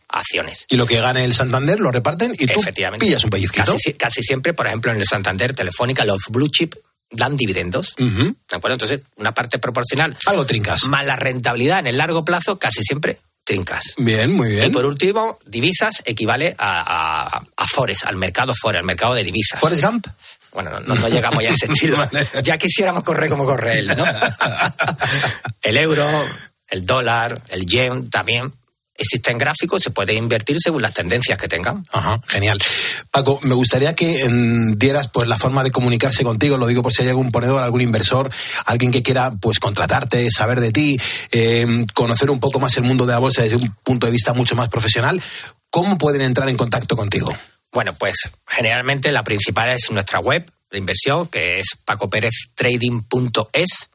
[0.09, 0.65] acciones.
[0.69, 3.03] Y lo que gane el Santander lo reparten y tú Efectivamente.
[3.05, 3.65] pillas un pellizquito.
[3.73, 6.75] Casi, si- casi siempre, por ejemplo, en el Santander Telefónica, los blue chip
[7.09, 7.95] dan dividendos.
[7.97, 8.75] ¿De acuerdo?
[8.75, 10.15] Entonces, una parte proporcional.
[10.27, 10.83] Algo trincas.
[10.85, 13.83] Más la rentabilidad en el largo plazo, casi siempre trincas.
[13.97, 14.65] Bien, muy bien.
[14.67, 19.23] Y por último, divisas equivale a, a, a Forex, al mercado Forex, al mercado de
[19.23, 19.59] divisas.
[19.59, 20.07] ¿Forrest Gump?
[20.53, 21.97] Bueno, no, no- no llegamos ya a ese estilo.
[22.43, 24.05] Ya quisiéramos correr como corre él, ¿no?
[25.61, 26.05] el euro,
[26.69, 28.53] el dólar, el yen también
[29.01, 31.83] existen gráficos, se puede invertir según las tendencias que tengan.
[31.91, 32.59] Ajá, genial.
[33.11, 36.93] Paco, me gustaría que mm, dieras pues la forma de comunicarse contigo, lo digo por
[36.93, 38.31] si hay algún ponedor, algún inversor,
[38.65, 40.99] alguien que quiera pues contratarte, saber de ti,
[41.31, 44.33] eh, conocer un poco más el mundo de la bolsa desde un punto de vista
[44.33, 45.21] mucho más profesional.
[45.69, 47.35] ¿Cómo pueden entrar en contacto contigo?
[47.71, 53.90] Bueno, pues generalmente la principal es nuestra web de inversión, que es pacopereztrading.es.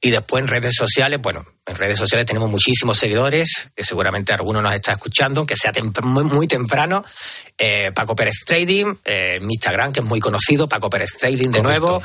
[0.00, 4.62] Y después en redes sociales, bueno, En redes sociales tenemos muchísimos seguidores, que seguramente alguno
[4.62, 5.70] nos está escuchando, que sea
[6.02, 7.04] muy, muy, temprano.
[7.58, 11.60] Eh, Paco Pérez Trading, eh, mi Instagram, que es muy conocido, Paco Pérez Trading de
[11.60, 12.02] nuevo,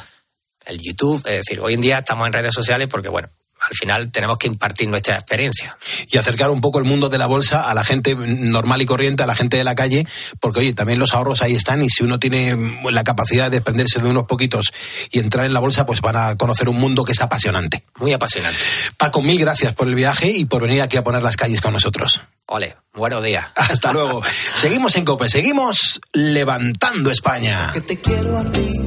[0.66, 1.26] el YouTube.
[1.26, 3.30] Es decir, hoy en día estamos en redes sociales porque, bueno,
[3.70, 5.78] al final tenemos que impartir nuestra experiencia.
[6.08, 9.24] Y acercar un poco el mundo de la bolsa a la gente normal y corriente,
[9.24, 10.06] a la gente de la calle,
[10.40, 12.58] porque oye, también los ahorros ahí están y si uno tiene
[12.92, 14.74] la capacidad de desprenderse de unos poquitos
[15.12, 17.84] y entrar en la bolsa, pues van a conocer un mundo que es apasionante.
[17.98, 18.60] Muy apasionante.
[18.98, 21.74] Paco, mil gracias por el viaje y por venir aquí a poner las calles con
[21.74, 22.22] nosotros.
[22.48, 23.46] Ole, buenos días.
[23.56, 24.22] Hasta luego.
[24.56, 27.72] seguimos en COPE, seguimos levantando España.
[27.72, 28.80] Porque te quiero a ti,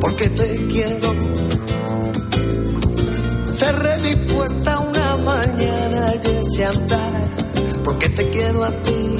[0.00, 1.41] porque te quiero
[6.64, 7.12] andar.
[7.84, 9.16] Porque te quiero a ti,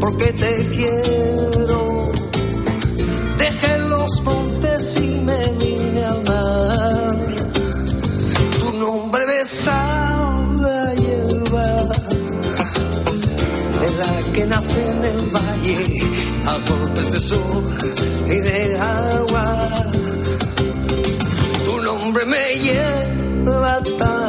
[0.00, 2.12] porque te quiero.
[3.38, 7.16] Dejé los montes y me vine al mar.
[8.60, 11.68] Tu nombre me sabe a hierba,
[13.80, 15.78] de la que nace en el valle,
[16.46, 17.64] a golpes de sol
[18.26, 19.68] y de agua.
[21.64, 24.19] Tu nombre me lleva atado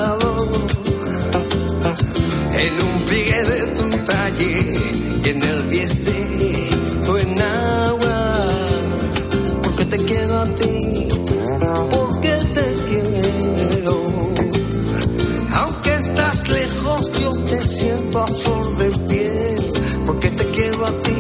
[17.82, 19.72] siento a flor de piel.
[20.06, 21.18] Porque te quiero a ti,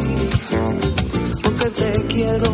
[1.43, 2.51] porque te quiero.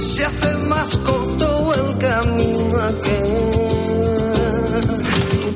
[0.00, 3.78] Se hace más corto el camino aquel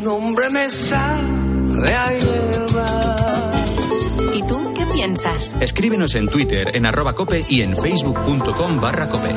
[0.03, 2.13] nombre me sabe a
[4.35, 5.55] ¿Y tú qué piensas?
[5.61, 9.31] Escríbenos en Twitter, en arroba cope y en facebook.com barra cope.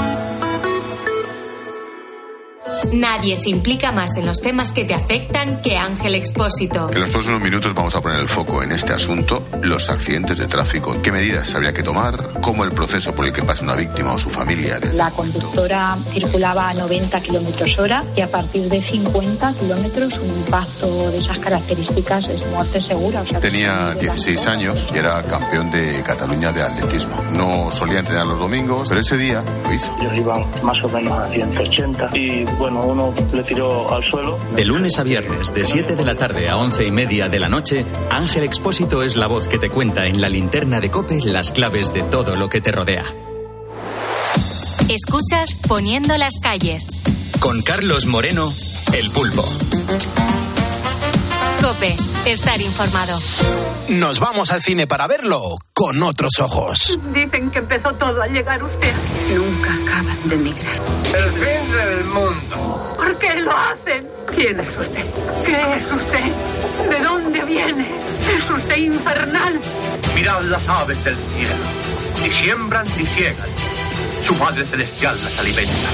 [2.93, 6.89] Nadie se implica más en los temas que te afectan que Ángel Expósito.
[6.91, 10.47] En los próximos minutos vamos a poner el foco en este asunto, los accidentes de
[10.47, 14.13] tráfico, qué medidas habría que tomar, cómo el proceso por el que pasa una víctima
[14.13, 14.79] o su familia.
[14.93, 21.12] La conductora circulaba a 90 kilómetros hora y a partir de 50 kilómetros un impacto
[21.12, 23.23] de esas características es muerte segura.
[23.39, 27.15] Tenía 16 años y era campeón de Cataluña de atletismo.
[27.31, 29.95] No solía entrenar los domingos, pero ese día lo hizo.
[30.01, 34.38] Yo iba más o menos a 180 y bueno, uno le tiró al suelo.
[34.55, 37.49] De lunes a viernes, de 7 de la tarde a 11 y media de la
[37.49, 41.51] noche, Ángel Expósito es la voz que te cuenta en la linterna de Cope las
[41.51, 43.03] claves de todo lo que te rodea.
[44.89, 47.03] Escuchas Poniendo las calles.
[47.39, 48.51] Con Carlos Moreno,
[48.93, 49.43] El Pulpo.
[51.62, 51.95] Cope,
[52.27, 53.17] estar informado.
[53.89, 56.99] Nos vamos al cine para verlo con otros ojos.
[57.13, 58.93] Dicen que empezó todo al llegar usted.
[59.36, 60.79] Nunca acaban de emigrar.
[61.05, 62.93] El fin del mundo.
[62.95, 64.08] ¿Por qué lo hacen?
[64.36, 65.06] ¿Quién es usted?
[65.45, 66.89] ¿Qué es usted?
[66.89, 67.88] ¿De dónde viene?
[68.19, 69.60] ¿Es usted infernal?
[70.13, 71.63] Mirad las aves del cielo.
[72.21, 73.48] Ni siembran ni ciegan.
[74.26, 75.89] Su Padre Celestial las alimenta.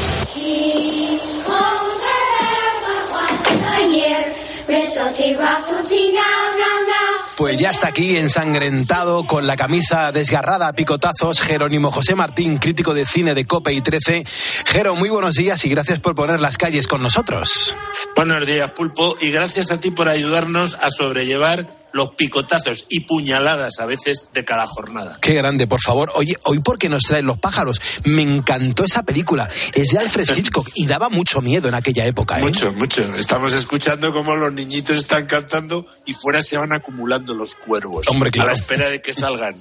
[7.35, 12.93] Pues ya está aquí ensangrentado con la camisa desgarrada a picotazos Jerónimo José Martín, crítico
[12.93, 14.23] de cine de Cope y 13.
[14.65, 17.75] Jero, muy buenos días y gracias por poner las calles con nosotros.
[18.15, 23.79] Buenos días, Pulpo, y gracias a ti por ayudarnos a sobrellevar los picotazos y puñaladas
[23.79, 25.19] a veces de cada jornada.
[25.21, 26.11] Qué grande, por favor.
[26.15, 27.81] Oye, hoy por qué nos traen los pájaros.
[28.03, 29.49] Me encantó esa película.
[29.73, 32.39] Es de Alfred Hitchcock y daba mucho miedo en aquella época.
[32.39, 32.41] ¿eh?
[32.41, 33.03] Mucho, mucho.
[33.15, 38.07] Estamos escuchando cómo los niñitos están cantando y fuera se van acumulando los cuervos.
[38.07, 38.49] Hombre, claro.
[38.49, 39.55] A la espera de que salgan.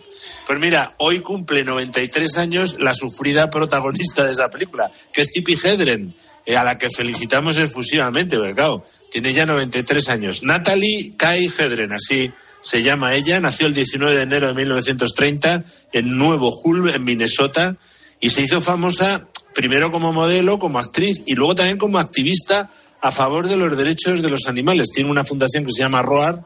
[0.46, 5.54] Pues mira, hoy cumple 93 años la sufrida protagonista de esa película, que es Tippi
[5.54, 6.14] Hedren,
[6.44, 8.72] eh, a la que felicitamos efusivamente, ¿verdad?
[9.10, 10.42] Tiene ya 93 años.
[10.42, 16.18] Natalie Kai Hedren, así se llama ella, nació el 19 de enero de 1930 en
[16.18, 17.76] Nuevo Hull, en Minnesota,
[18.20, 22.70] y se hizo famosa primero como modelo, como actriz y luego también como activista
[23.00, 24.90] a favor de los derechos de los animales.
[24.94, 26.42] Tiene una fundación que se llama ROAR,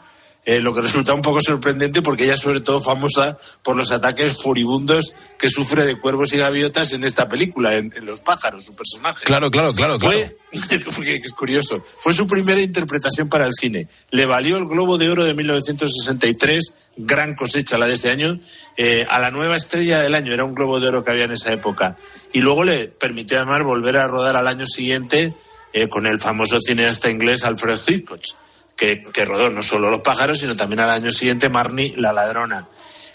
[0.47, 3.91] eh, lo que resulta un poco sorprendente porque ella es sobre todo famosa por los
[3.91, 8.75] ataques furibundos que sufre de cuervos y gaviotas en esta película, en, Los pájaros, su
[8.75, 9.25] personaje.
[9.25, 9.99] Claro, claro, claro.
[9.99, 13.89] Fue, es curioso, fue su primera interpretación para el cine.
[14.11, 18.39] Le valió el Globo de Oro de 1963, gran cosecha la de ese año,
[18.77, 21.33] eh, a la nueva estrella del año, era un Globo de Oro que había en
[21.33, 21.97] esa época.
[22.35, 25.35] Y luego le permitió además volver a rodar al año siguiente
[25.73, 28.21] eh, con el famoso cineasta inglés Alfred Hitchcock
[28.77, 32.67] que, rodó no solo Los pájaros, sino también al año siguiente Marnie, La ladrona.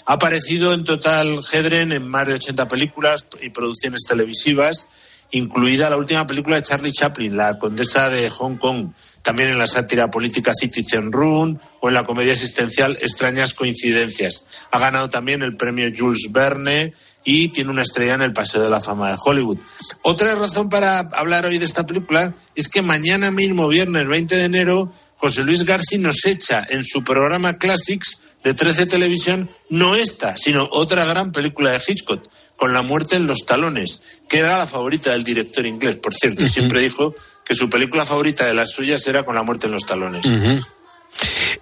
[0.06, 4.88] Ha aparecido en total Hedren en más de 80 películas y producciones televisivas
[5.32, 8.92] incluida la última película de Charlie Chaplin, La Condesa de Hong Kong,
[9.22, 14.46] también en la sátira política Citizen Run o en la comedia existencial Extrañas Coincidencias.
[14.72, 16.94] Ha ganado también el premio Jules Verne
[17.24, 19.58] y tiene una estrella en el Paseo de la Fama de Hollywood.
[20.02, 24.44] Otra razón para hablar hoy de esta película es que mañana mismo, viernes 20 de
[24.46, 30.38] enero, José Luis García nos echa en su programa Classics de 13 Televisión no esta,
[30.38, 32.24] sino otra gran película de Hitchcock,
[32.56, 36.48] con la muerte en los talones, que era la favorita del director inglés, por cierto,
[36.48, 39.86] siempre dijo que su película favorita de las suyas era con la muerte en los
[39.86, 40.26] talones.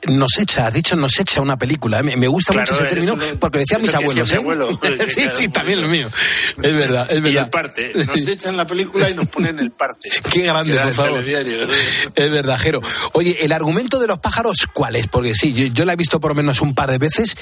[0.10, 2.04] Nos echa, ha dicho nos echa una película.
[2.04, 4.30] Me, me gusta Claro, mucho ese término porque lo decían mis abuelos.
[4.30, 4.44] decía ¿eh?
[4.44, 4.80] mi abuelo.
[5.10, 6.08] sí, sí, también lo mío.
[6.08, 7.44] Es verdad, es Y verdad.
[7.46, 10.10] el parte, nos echan la película y nos ponen el parte.
[10.32, 11.24] Qué grande, por favor.
[11.24, 12.82] Es verdad, Jero.
[13.14, 15.08] Oye, el argumento de los pájaros, ¿cuál es?
[15.08, 17.36] Porque sí, yo, yo la he visto por lo menos un par de veces.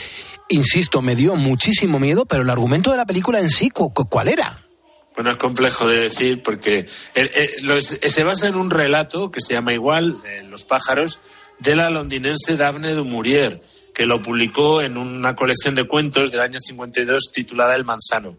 [0.49, 4.07] Insisto, me dio muchísimo miedo, pero el argumento de la película en sí, ¿cu- cu-
[4.07, 4.61] ¿cuál era?
[5.15, 9.41] Bueno, es complejo de decir porque el- el- los- se basa en un relato que
[9.41, 11.19] se llama igual, eh, Los pájaros,
[11.59, 13.61] de la londinense Daphne du Maurier,
[13.93, 18.37] que lo publicó en una colección de cuentos del año 52 titulada El Manzano.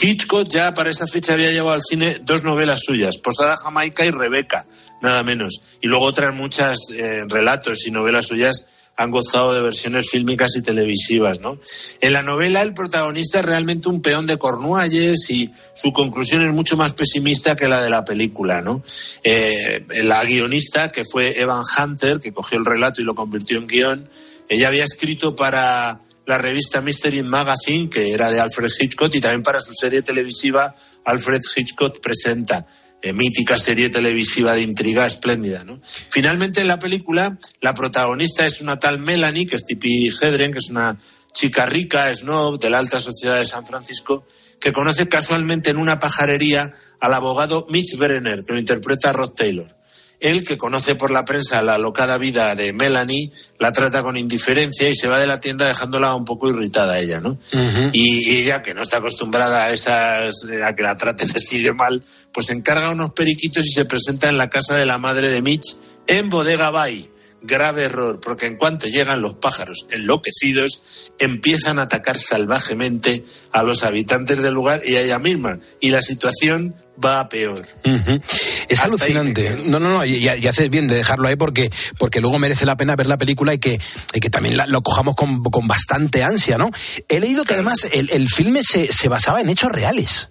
[0.00, 4.10] Hitchcock ya para esa fecha había llevado al cine dos novelas suyas, Posada Jamaica y
[4.10, 4.66] Rebeca,
[5.00, 5.62] nada menos.
[5.80, 8.64] Y luego otras muchas eh, relatos y novelas suyas
[9.02, 11.58] han gozado de versiones fílmicas y televisivas, ¿no?
[12.00, 16.52] En la novela el protagonista es realmente un peón de Cornualles y su conclusión es
[16.52, 18.82] mucho más pesimista que la de la película, ¿no?
[19.22, 23.66] Eh, la guionista, que fue Evan Hunter, que cogió el relato y lo convirtió en
[23.66, 24.08] guion,
[24.48, 29.42] ella había escrito para la revista Mystery Magazine, que era de Alfred Hitchcock, y también
[29.42, 32.66] para su serie televisiva Alfred Hitchcock Presenta,
[33.12, 35.64] mítica serie televisiva de intriga espléndida.
[35.64, 35.80] ¿no?
[35.82, 40.58] Finalmente, en la película, la protagonista es una tal Melanie, que es Tippi Hedren, que
[40.58, 40.96] es una
[41.32, 44.24] chica rica, snob, de la alta sociedad de San Francisco,
[44.60, 49.81] que conoce casualmente en una pajarería al abogado Mitch Brenner, que lo interpreta Rod Taylor.
[50.22, 54.88] Él, que conoce por la prensa la locada vida de Melanie, la trata con indiferencia
[54.88, 57.36] y se va de la tienda dejándola un poco irritada a ella, ¿no?
[57.92, 61.72] y, y ella, que no está acostumbrada a esas a que la traten así de
[61.72, 65.42] mal, pues encarga unos periquitos y se presenta en la casa de la madre de
[65.42, 67.11] Mitch en Bodega Bay.
[67.44, 73.82] Grave error, porque en cuanto llegan los pájaros enloquecidos, empiezan a atacar salvajemente a los
[73.82, 75.58] habitantes del lugar y a ella misma.
[75.80, 76.74] Y la situación
[77.04, 77.66] va a peor.
[78.68, 79.56] Es alucinante.
[79.64, 82.76] No, no, no, y, y haces bien de dejarlo ahí porque, porque luego merece la
[82.76, 83.80] pena ver la película y que,
[84.14, 86.70] y que también la- lo cojamos con, con bastante ansia, ¿no?
[87.08, 90.28] He leído que además el, el filme se, se basaba en hechos reales.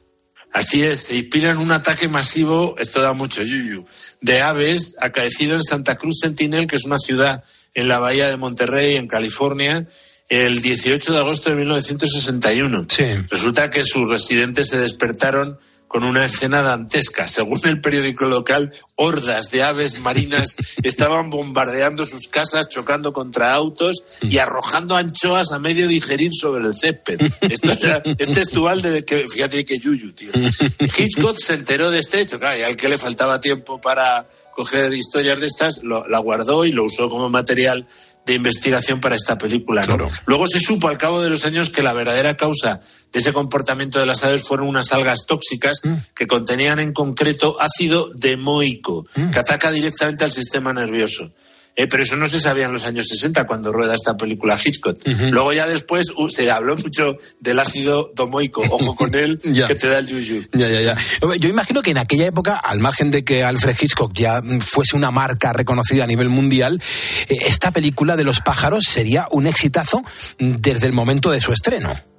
[0.54, 3.86] Así es, se inspira en un ataque masivo, esto da mucho yuyu,
[4.20, 8.36] de aves acaecido en Santa Cruz Sentinel, que es una ciudad en la bahía de
[8.36, 9.88] Monterrey, en California,
[10.28, 12.88] el 18 de agosto de 1961.
[13.30, 15.58] Resulta que sus residentes se despertaron
[15.92, 17.28] con una escena dantesca.
[17.28, 24.02] Según el periódico local, hordas de aves marinas estaban bombardeando sus casas, chocando contra autos
[24.22, 27.20] y arrojando anchoas a medio digerir sobre el césped.
[27.42, 30.32] Esto era- este estual de que, fíjate que yuyu, tío.
[30.80, 34.26] Hitchcock se enteró de este hecho, claro, y al que le faltaba tiempo para
[34.56, 37.86] coger historias de estas, lo- la guardó y lo usó como material
[38.26, 39.86] de investigación para esta película.
[39.86, 40.08] ¿no?
[40.26, 42.80] Luego se supo al cabo de los años que la verdadera causa
[43.12, 45.82] de ese comportamiento de las aves fueron unas algas tóxicas
[46.16, 51.32] que contenían en concreto ácido demoico, que ataca directamente al sistema nervioso.
[51.76, 55.00] Eh, pero eso no se sabía en los años 60 cuando rueda esta película Hitchcock.
[55.32, 58.62] Luego ya después uh, se habló mucho del ácido domoico.
[58.62, 60.46] Ojo con él, que te da el yuyu.
[60.52, 60.98] Ya, ya, ya.
[61.40, 64.98] Yo imagino que en aquella época, al margen de que Alfred Hitchcock ya mm, fuese
[64.98, 66.82] una marca reconocida a nivel mundial,
[67.30, 70.02] eh, esta película de los pájaros sería un exitazo
[70.40, 72.11] mm, desde el momento de su estreno.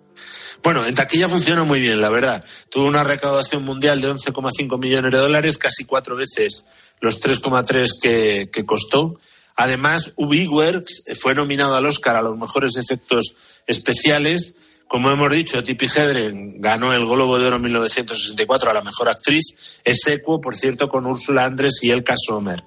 [0.62, 2.44] Bueno, en taquilla funciona muy bien, la verdad.
[2.70, 6.64] Tuvo una recaudación mundial de 11,5 millones de dólares, casi cuatro veces
[7.01, 9.18] los 3,3 que, que costó.
[9.57, 13.35] Además, Ubiworks fue nominado al Oscar a los mejores efectos
[13.66, 14.57] especiales.
[14.87, 19.09] Como hemos dicho, Tippi Hedren ganó el Globo de Oro en 1964 a la mejor
[19.09, 19.81] actriz.
[19.85, 22.62] Es equo, por cierto, con Úrsula Andrés y Elka Sommer.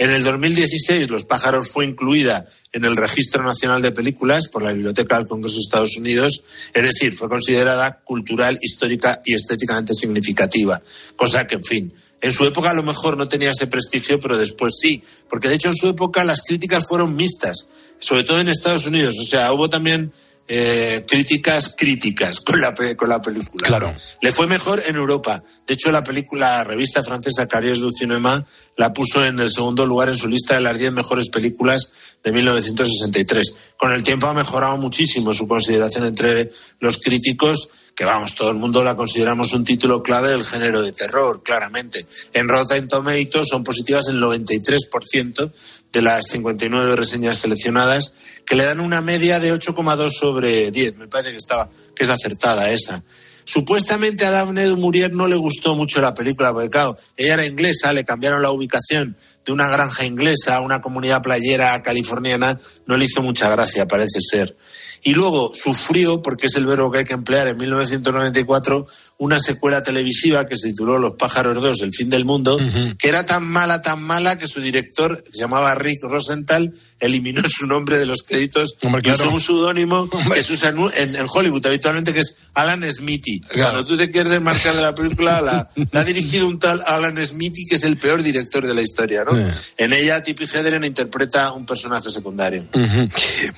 [0.00, 4.72] En el 2016, Los pájaros fue incluida en el Registro Nacional de Películas por la
[4.72, 10.80] Biblioteca del Congreso de Estados Unidos, es decir, fue considerada cultural, histórica y estéticamente significativa,
[11.16, 14.38] cosa que, en fin, en su época a lo mejor no tenía ese prestigio, pero
[14.38, 18.48] después sí, porque de hecho en su época las críticas fueron mixtas, sobre todo en
[18.48, 20.12] Estados Unidos, o sea, hubo también
[20.52, 23.68] eh, críticas críticas con la, con la película.
[23.68, 23.94] Claro.
[24.20, 25.44] Le fue mejor en Europa.
[25.64, 28.44] De hecho, la película, la revista francesa Carriers du Cinéma
[28.76, 32.32] la puso en el segundo lugar en su lista de las 10 mejores películas de
[32.32, 33.54] 1963.
[33.76, 38.56] Con el tiempo ha mejorado muchísimo su consideración entre los críticos, que vamos, todo el
[38.56, 42.06] mundo la consideramos un título clave del género de terror, claramente.
[42.32, 45.52] En Rotten Tomatoes son positivas el 93%
[45.92, 48.14] de las 59 reseñas seleccionadas,
[48.46, 50.96] que le dan una media de 8,2 sobre 10.
[50.96, 53.02] Me parece que estaba que es acertada esa.
[53.44, 57.46] Supuestamente a Daphne du Maurier no le gustó mucho la película, porque claro, ella era
[57.46, 62.96] inglesa, le cambiaron la ubicación de una granja inglesa a una comunidad playera californiana, no
[62.96, 64.56] le hizo mucha gracia, parece ser.
[65.02, 68.86] Y luego sufrió, porque es el verbo que hay que emplear, en 1994
[69.20, 72.58] una secuela televisiva que se tituló Los pájaros 2, El fin del mundo,
[72.98, 77.42] que era tan mala, tan mala que su director, que se llamaba Rick Rosenthal, eliminó
[77.46, 79.24] su nombre de los créditos Hombre, y claro.
[79.24, 83.40] usó un pseudónimo que se usa en, en- Hollywood habitualmente, que es Alan Smithy.
[83.54, 87.22] Cuando tú te quieres desmarcar de la película, la, la ha dirigido un tal Alan
[87.22, 89.24] Smithy, que es el peor director de la historia.
[89.24, 89.38] ¿no?
[89.38, 89.48] Eh.
[89.76, 92.64] En ella, Tippi Hedren interpreta un personaje secundario.
[92.74, 93.08] Ujú.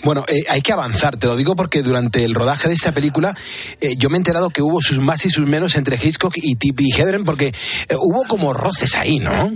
[0.05, 3.37] Bueno, eh, hay que avanzar, te lo digo porque durante el rodaje de esta película
[3.81, 6.57] eh, yo me he enterado que hubo sus más y sus menos entre Hitchcock y
[6.57, 9.53] Tippi Hedren porque eh, hubo como roces ahí, ¿no?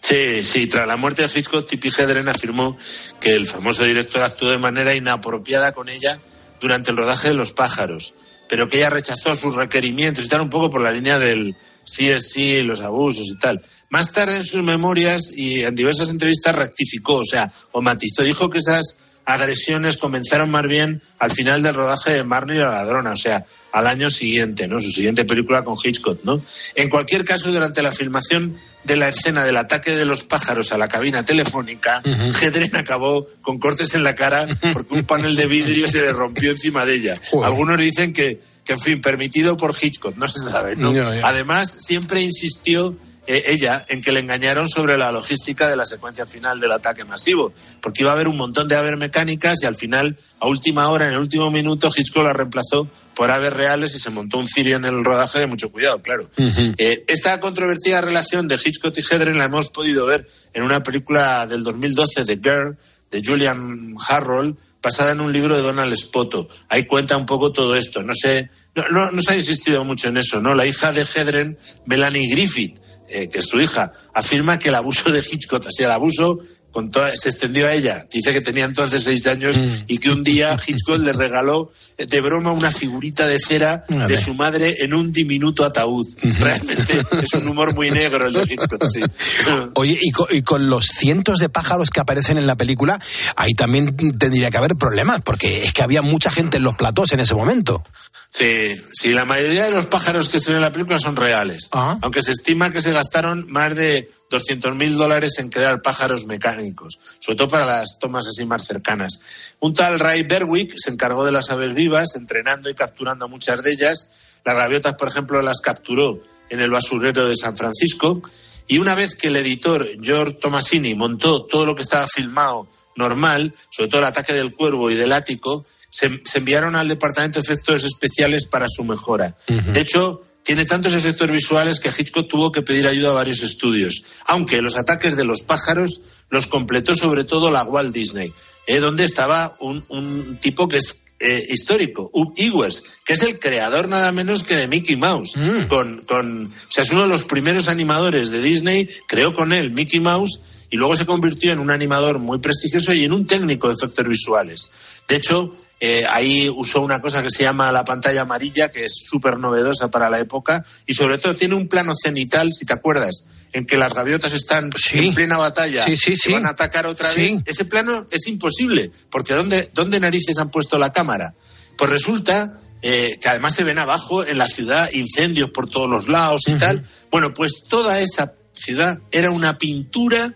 [0.00, 2.76] Sí, sí, tras la muerte de Hitchcock, Tippi Hedren afirmó
[3.20, 6.18] que el famoso director actuó de manera inapropiada con ella
[6.60, 8.14] durante el rodaje de Los pájaros,
[8.48, 12.08] pero que ella rechazó sus requerimientos y tal, un poco por la línea del sí
[12.10, 13.62] es sí, los abusos y tal.
[13.90, 18.50] Más tarde en sus memorias y en diversas entrevistas rectificó, o sea, o matizó, dijo
[18.50, 18.98] que esas
[19.28, 23.44] agresiones comenzaron más bien al final del rodaje de Marnie y la ladrona, o sea,
[23.72, 24.80] al año siguiente, ¿no?
[24.80, 26.40] Su siguiente película con Hitchcock, ¿no?
[26.74, 30.78] En cualquier caso, durante la filmación de la escena del ataque de los pájaros a
[30.78, 32.00] la cabina telefónica,
[32.40, 36.50] Hedren acabó con cortes en la cara porque un panel de vidrio se le rompió
[36.50, 37.20] encima de ella.
[37.44, 40.90] Algunos dicen que, que, en fin, permitido por Hitchcock, no se sabe, ¿no?
[41.22, 42.96] Además, siempre insistió
[43.30, 47.04] eh, ella en que le engañaron sobre la logística de la secuencia final del ataque
[47.04, 47.52] masivo,
[47.82, 51.08] porque iba a haber un montón de aves mecánicas y al final, a última hora,
[51.08, 54.76] en el último minuto, Hitchcock la reemplazó por aves reales y se montó un cirio
[54.76, 56.30] en el rodaje de mucho cuidado, claro.
[56.78, 61.46] Eh, esta controvertida relación de Hitchcock y Hedren la hemos podido ver en una película
[61.46, 62.78] del 2012, The Girl,
[63.10, 66.48] de Julian Harrold, basada en un libro de Donald Spoto.
[66.70, 68.02] Ahí cuenta un poco todo esto.
[68.02, 70.54] No sé, no, no, no se ha insistido mucho en eso, ¿no?
[70.54, 72.78] La hija de Hedren, Melanie Griffith,
[73.08, 76.38] eh, que es su hija, afirma que el abuso de Hitchcock, sea, el abuso
[76.70, 78.06] con toda- se extendió a ella.
[78.12, 82.20] Dice que tenía entonces seis años y que un día Hitchcock le regaló eh, de
[82.20, 86.06] broma una figurita de cera de su madre en un diminuto ataúd.
[86.38, 89.00] Realmente es un humor muy negro el de Hitchcock, sí.
[89.74, 93.00] Oye, y con, y con los cientos de pájaros que aparecen en la película,
[93.34, 97.12] ahí también tendría que haber problemas, porque es que había mucha gente en los platós
[97.12, 97.82] en ese momento.
[98.30, 101.68] Sí, sí, la mayoría de los pájaros que se ven en la película son reales.
[101.72, 106.98] Aunque se estima que se gastaron más de 200 mil dólares en crear pájaros mecánicos,
[107.18, 109.20] sobre todo para las tomas así más cercanas.
[109.60, 113.62] Un tal Ray Berwick se encargó de las aves vivas, entrenando y capturando a muchas
[113.62, 114.38] de ellas.
[114.44, 118.20] Las gaviotas, por ejemplo, las capturó en el basurero de San Francisco.
[118.66, 123.54] Y una vez que el editor George Tomasini montó todo lo que estaba filmado normal,
[123.70, 127.44] sobre todo el ataque del cuervo y del ático, se, se enviaron al departamento de
[127.44, 129.34] efectos especiales para su mejora.
[129.46, 134.02] De hecho, tiene tantos efectos visuales que Hitchcock tuvo que pedir ayuda a varios estudios.
[134.24, 138.32] Aunque los ataques de los pájaros los completó sobre todo la Walt Disney,
[138.66, 143.40] eh, donde estaba un, un tipo que es eh, histórico, Ub Iwers, que es el
[143.40, 145.34] creador nada menos que de Mickey Mouse.
[145.68, 149.72] Con, con, o sea, es uno de los primeros animadores de Disney, creó con él
[149.72, 153.68] Mickey Mouse y luego se convirtió en un animador muy prestigioso y en un técnico
[153.68, 154.70] de efectos visuales.
[155.08, 158.92] De hecho, eh, ahí usó una cosa que se llama la pantalla amarilla, que es
[159.08, 163.24] súper novedosa para la época, y sobre todo tiene un plano cenital, si te acuerdas,
[163.52, 167.40] en que las gaviotas están en plena batalla Sí, van a atacar otra vez.
[167.46, 171.34] Ese plano es imposible, porque ¿dónde, ¿dónde narices han puesto la cámara?
[171.76, 176.08] Pues resulta eh, que además se ven abajo en la ciudad incendios por todos los
[176.08, 176.84] lados y tal.
[177.10, 180.34] Bueno, pues toda esa ciudad era una pintura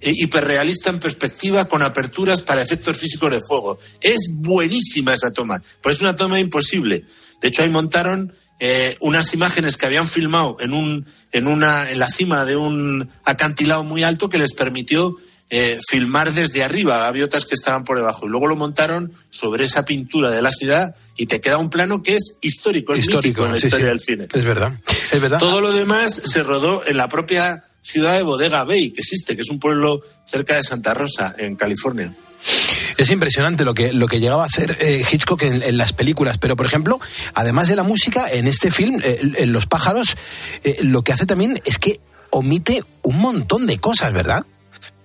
[0.00, 3.78] hiperrealista en perspectiva con aperturas para efectos físicos de fuego.
[4.00, 7.04] Es buenísima esa toma, pues es una toma imposible.
[7.40, 11.98] De hecho, ahí montaron eh, unas imágenes que habían filmado en, un, en, una, en
[11.98, 15.16] la cima de un acantilado muy alto que les permitió
[15.48, 18.26] eh, filmar desde arriba gaviotas que estaban por debajo.
[18.26, 22.02] Y luego lo montaron sobre esa pintura de la ciudad y te queda un plano
[22.02, 23.90] que es histórico, es mítico en la sí, historia sí.
[23.90, 24.28] del cine.
[24.32, 24.72] Es verdad,
[25.12, 25.38] es verdad.
[25.38, 29.42] Todo lo demás se rodó en la propia ciudad de Bodega Bay, que existe, que
[29.42, 32.12] es un pueblo cerca de Santa Rosa, en California.
[32.96, 36.38] Es impresionante lo que, lo que llegaba a hacer eh, Hitchcock en, en las películas,
[36.38, 36.98] pero por ejemplo,
[37.34, 40.16] además de la música, en este film, eh, en Los pájaros,
[40.64, 44.44] eh, lo que hace también es que omite un montón de cosas, ¿verdad?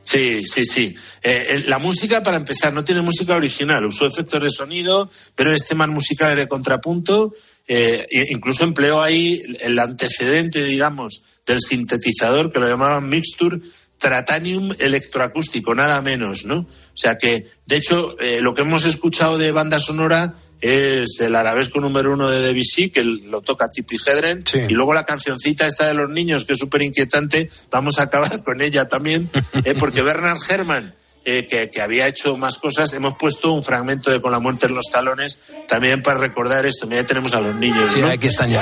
[0.01, 0.95] Sí, sí, sí.
[1.21, 3.85] Eh, la música, para empezar, no tiene música original.
[3.85, 7.33] Usó efectos de sonido, pero este más musical de contrapunto.
[7.67, 13.59] eh, incluso empleó ahí el antecedente, digamos, del sintetizador que lo llamaban Mixture
[14.01, 16.61] Tratanium electroacústico, nada menos, ¿no?
[16.61, 21.35] O sea que, de hecho, eh, lo que hemos escuchado de banda sonora es el
[21.35, 25.87] arabesco número uno de Debussy, que lo toca Tipi Hedren, y luego la cancioncita esta
[25.87, 29.29] de los niños, que es súper inquietante, vamos a acabar con ella también,
[29.65, 34.19] eh, porque Bernard Herrmann, eh, que, había hecho más cosas, hemos puesto un fragmento de
[34.19, 36.89] Con la muerte en los talones también para recordar esto.
[36.89, 37.91] Ya tenemos a los niños.
[37.91, 38.59] Sí, aquí están ya.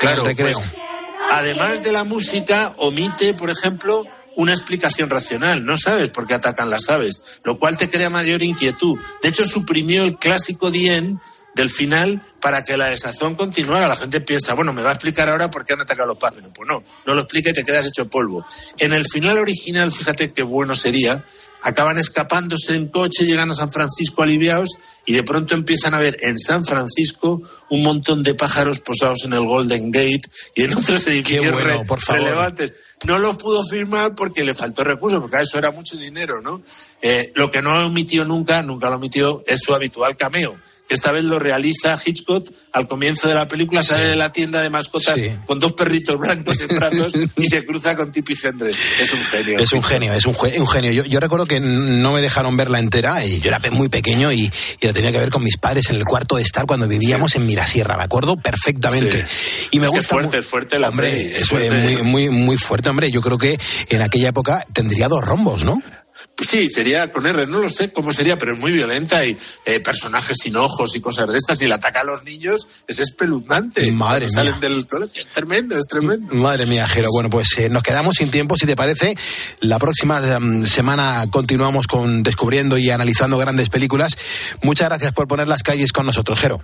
[0.00, 0.72] claro, pues,
[1.30, 4.04] además de la música, omite, por ejemplo,
[4.36, 5.64] una explicación racional.
[5.64, 8.98] No sabes por qué atacan las aves, lo cual te crea mayor inquietud.
[9.22, 11.20] De hecho, suprimió el clásico Dien
[11.54, 13.88] del final para que la desazón continuara.
[13.88, 16.50] La gente piensa, bueno, me va a explicar ahora por qué han atacado los pájaros.
[16.54, 18.44] Pues no, no lo explica y te quedas hecho polvo.
[18.78, 21.24] En el final original, fíjate qué bueno sería,
[21.62, 24.70] acaban escapándose en coche, llegan a San Francisco aliviados
[25.06, 27.40] y de pronto empiezan a ver en San Francisco
[27.70, 31.56] un montón de pájaros posados en el Golden Gate y en otros edificios
[32.06, 32.72] relevantes.
[33.04, 36.62] No los pudo firmar porque le faltó recursos, porque eso era mucho dinero, ¿no?
[37.00, 40.58] Eh, lo que no omitió nunca, nunca lo omitió, es su habitual cameo
[40.88, 44.70] esta vez lo realiza Hitchcock al comienzo de la película, sale de la tienda de
[44.70, 48.74] mascotas con dos perritos blancos en brazos y se cruza con Tippi Hendren.
[49.00, 49.58] Es un genio.
[49.58, 50.34] Es un genio, es un,
[50.68, 51.04] genio.
[51.04, 54.86] Yo, recuerdo que no me dejaron verla entera y yo era muy pequeño y, y,
[54.86, 57.46] la tenía que ver con mis padres en el cuarto de estar cuando vivíamos en
[57.46, 59.26] Mirasierra, me acuerdo perfectamente.
[59.70, 63.10] Y me es gusta fuerte, es fuerte hombre, es muy, muy, muy fuerte, hombre.
[63.10, 63.58] Yo creo que
[63.88, 65.82] en aquella época tendría dos rombos, ¿no?
[66.36, 69.80] Sí, sería con R, no lo sé cómo sería, pero es muy violenta y eh,
[69.80, 71.62] personajes sin ojos y cosas de estas.
[71.62, 73.90] Y le ataca a los niños es espeluznante.
[73.92, 74.34] Madre mía.
[74.34, 75.22] Salen del colegio.
[75.22, 76.34] Es tremendo, es tremendo.
[76.34, 77.10] Madre mía, Jero.
[77.12, 79.16] Bueno, pues eh, nos quedamos sin tiempo, si te parece.
[79.60, 84.16] La próxima mm, semana continuamos con descubriendo y analizando grandes películas.
[84.62, 86.60] Muchas gracias por poner las calles con nosotros, Jero.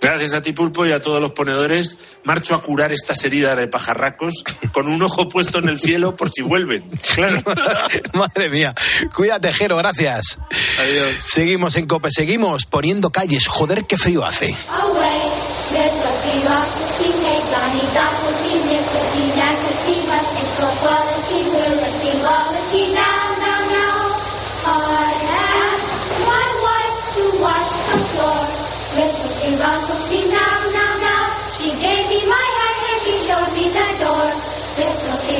[0.00, 1.98] Gracias a ti, Pulpo, y a todos los ponedores.
[2.24, 6.30] Marcho a curar estas heridas de pajarracos con un ojo puesto en el cielo por
[6.30, 6.82] si vuelven.
[7.14, 7.42] Claro.
[8.14, 8.74] Madre mía.
[9.14, 10.38] Cuídate, Jero, gracias.
[10.80, 11.14] Adiós.
[11.24, 13.46] Seguimos en Cope, seguimos poniendo calles.
[13.46, 14.54] Joder, qué frío hace.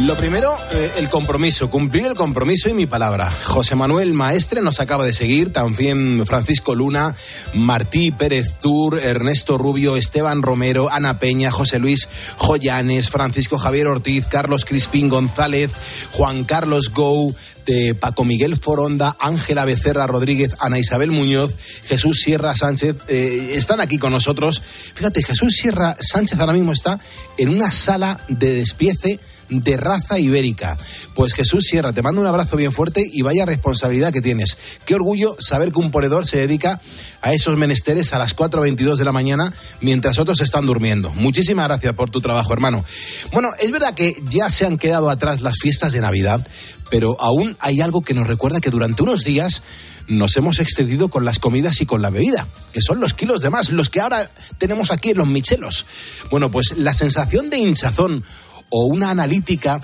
[0.00, 3.34] Lo primero, eh, el compromiso, cumplir el compromiso y mi palabra.
[3.44, 7.16] José Manuel Maestre nos acaba de seguir, también Francisco Luna,
[7.54, 14.26] Martí Pérez Tur, Ernesto Rubio, Esteban Romero, Ana Peña, José Luis Joyanes, Francisco Javier Ortiz,
[14.26, 15.70] Carlos Crispín González,
[16.12, 17.34] Juan Carlos Gou,
[17.64, 21.54] de Paco Miguel Foronda, Ángela Becerra Rodríguez, Ana Isabel Muñoz,
[21.88, 24.62] Jesús Sierra Sánchez, eh, están aquí con nosotros.
[24.94, 27.00] Fíjate, Jesús Sierra Sánchez ahora mismo está
[27.38, 29.18] en una sala de despiece
[29.48, 30.76] de raza ibérica.
[31.14, 34.56] Pues Jesús Sierra, te mando un abrazo bien fuerte y vaya responsabilidad que tienes.
[34.84, 36.80] Qué orgullo saber que un ponedor se dedica
[37.22, 41.10] a esos menesteres a las 4.22 de la mañana mientras otros están durmiendo.
[41.10, 42.84] Muchísimas gracias por tu trabajo, hermano.
[43.32, 46.46] Bueno, es verdad que ya se han quedado atrás las fiestas de Navidad,
[46.90, 49.62] pero aún hay algo que nos recuerda que durante unos días
[50.08, 53.50] nos hemos excedido con las comidas y con la bebida, que son los kilos de
[53.50, 55.86] más, los que ahora tenemos aquí en los michelos.
[56.30, 58.24] Bueno, pues la sensación de hinchazón
[58.70, 59.80] o una analítica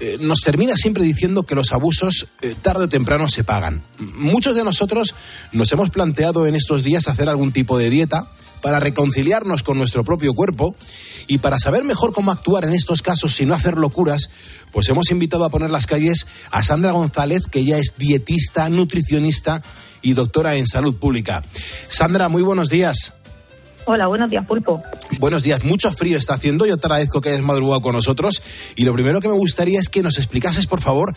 [0.00, 3.80] eh, nos termina siempre diciendo que los abusos eh, tarde o temprano se pagan.
[3.98, 5.14] Muchos de nosotros
[5.52, 8.28] nos hemos planteado en estos días hacer algún tipo de dieta
[8.60, 10.74] para reconciliarnos con nuestro propio cuerpo
[11.26, 14.30] y para saber mejor cómo actuar en estos casos sin no hacer locuras,
[14.72, 19.62] pues hemos invitado a poner las calles a Sandra González, que ella es dietista, nutricionista
[20.02, 21.42] y doctora en salud pública.
[21.88, 23.12] Sandra, muy buenos días.
[23.86, 24.80] Hola, buenos días, Pulpo.
[25.18, 26.64] Buenos días, mucho frío está haciendo.
[26.64, 28.42] Yo te agradezco que hayas madrugado con nosotros.
[28.76, 31.14] Y lo primero que me gustaría es que nos explicases, por favor,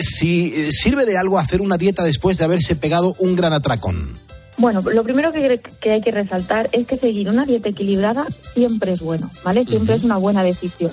[0.00, 4.14] si eh, sirve de algo hacer una dieta después de haberse pegado un gran atracón.
[4.56, 9.00] Bueno, lo primero que, hay que resaltar es que seguir una dieta equilibrada siempre es
[9.00, 9.64] bueno, ¿vale?
[9.64, 10.92] Siempre es una buena decisión.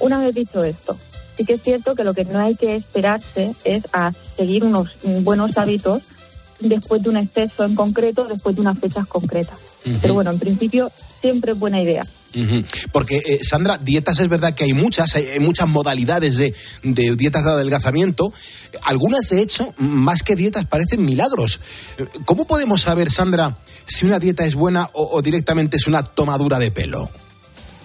[0.00, 0.98] Una vez dicho esto,
[1.36, 4.96] sí que es cierto que lo que no hay que esperarse es a seguir unos
[5.22, 6.02] buenos hábitos
[6.58, 9.58] después de un exceso en concreto, después de unas fechas concretas.
[10.00, 12.02] Pero bueno, en principio siempre es buena idea.
[12.90, 17.14] Porque, eh, Sandra, dietas es verdad que hay muchas, hay, hay muchas modalidades de, de
[17.16, 18.32] dietas de adelgazamiento.
[18.82, 21.60] Algunas, de hecho, más que dietas, parecen milagros.
[22.24, 23.56] ¿Cómo podemos saber, Sandra,
[23.86, 27.08] si una dieta es buena o, o directamente es una tomadura de pelo?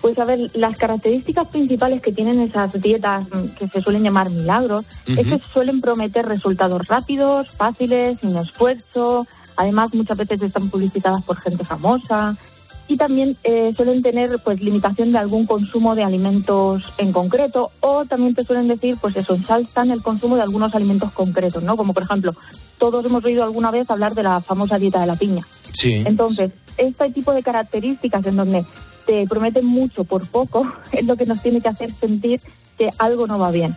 [0.01, 4.29] Pues a ver, las características principales que tienen esas dietas mm, que se suelen llamar
[4.29, 5.37] milagros es Ujú.
[5.37, 9.27] que suelen prometer resultados rápidos, fáciles, sin esfuerzo.
[9.59, 12.33] Además, muchas veces están publicitadas por gente famosa
[12.87, 18.05] y también eh, suelen tener pues limitación de algún consumo de alimentos en concreto o
[18.05, 21.93] también te suelen decir pues eso ensalzan el consumo de algunos alimentos concretos no como
[21.93, 22.33] por ejemplo
[22.79, 26.01] todos hemos oído alguna vez hablar de la famosa dieta de la piña Sí.
[26.05, 28.65] entonces, este tipo de características en donde
[29.05, 32.41] te prometen mucho por poco es lo que nos tiene que hacer sentir
[32.79, 33.75] que algo no va bien.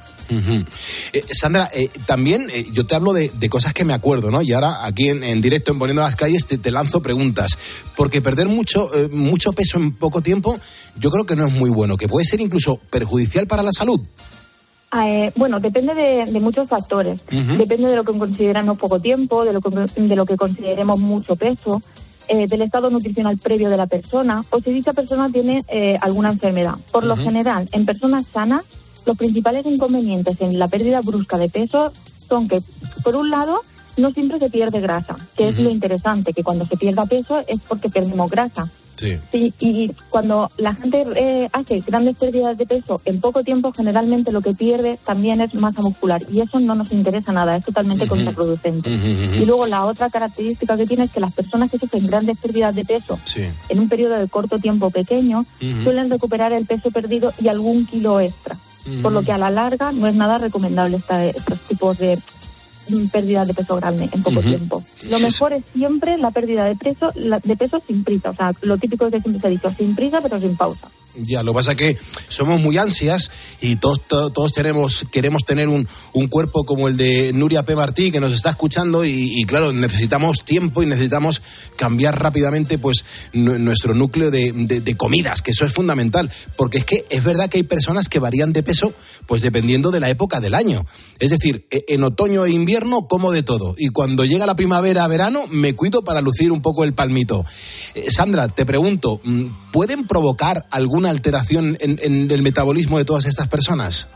[1.12, 4.40] Eh, Sandra, eh, también eh, yo te hablo de, de cosas que me acuerdo, ¿no?
[4.40, 7.58] Y ahora aquí en, en directo, en Poniendo las Calles, te, te lanzo preguntas.
[7.96, 10.58] Porque perder mucho, eh, mucho peso en poco tiempo,
[10.96, 14.00] yo creo que no es muy bueno, que puede ser incluso perjudicial para la salud.
[15.04, 17.20] Eh, bueno, depende de, de muchos factores.
[17.28, 21.34] Depende de lo que consideramos poco tiempo, de lo que, de lo que consideremos mucho
[21.34, 21.82] peso,
[22.28, 26.30] eh, del estado nutricional previo de la persona o si dicha persona tiene eh, alguna
[26.30, 26.74] enfermedad.
[26.92, 28.62] Por lo general, en personas sanas,
[29.06, 31.92] los principales inconvenientes en la pérdida brusca de peso
[32.28, 32.60] son que,
[33.02, 33.60] por un lado,
[33.98, 37.60] no siempre se pierde grasa, que es lo interesante, que cuando se pierda peso es
[37.68, 38.66] porque perdemos grasa.
[38.96, 39.18] Sí.
[39.32, 44.30] Sí, y cuando la gente eh, hace grandes pérdidas de peso en poco tiempo, generalmente
[44.32, 48.06] lo que pierde también es masa muscular y eso no nos interesa nada, es totalmente
[48.06, 48.88] contraproducente.
[48.90, 52.74] Y luego la otra característica que tiene es que las personas que sufren grandes pérdidas
[52.74, 53.42] de peso Sí.
[53.68, 55.44] en un periodo de corto tiempo pequeño
[55.82, 58.56] suelen recuperar el peso perdido y algún kilo extra,
[59.02, 62.18] por lo que a la larga no es nada recomendable esta- estos tipos de
[63.10, 64.48] pérdidas de peso grande en poco Ujú.
[64.48, 64.84] tiempo.
[65.08, 68.52] Lo mejor es siempre la pérdida de peso, la- de peso sin prisa, o sea,
[68.62, 70.88] lo típico que siempre se ha dicho, sin prisa pero sin pausa.
[71.14, 71.98] Ya, lo que pasa es que
[72.30, 73.30] somos muy ansias
[73.60, 77.76] y todos, to- todos tenemos, queremos tener un, un cuerpo como el de Nuria P.
[77.76, 81.42] Martí, que nos está escuchando, y, y claro, necesitamos tiempo y necesitamos
[81.76, 83.04] cambiar rápidamente pues
[83.34, 87.22] nu- nuestro núcleo de, de- de comidas, que eso es fundamental, porque es que es
[87.22, 88.94] verdad que hay personas que varían de peso
[89.26, 90.86] pues dependiendo de la época del año.
[91.18, 92.71] Es decir, e- en otoño e invierno
[93.08, 96.84] como de todo, y cuando llega la primavera, verano, me cuido para lucir un poco
[96.84, 97.44] el palmito.
[97.94, 103.26] Eh, Sandra, te pregunto, mm, ¿pueden provocar alguna alteración en, en el metabolismo de todas
[103.26, 104.08] estas personas?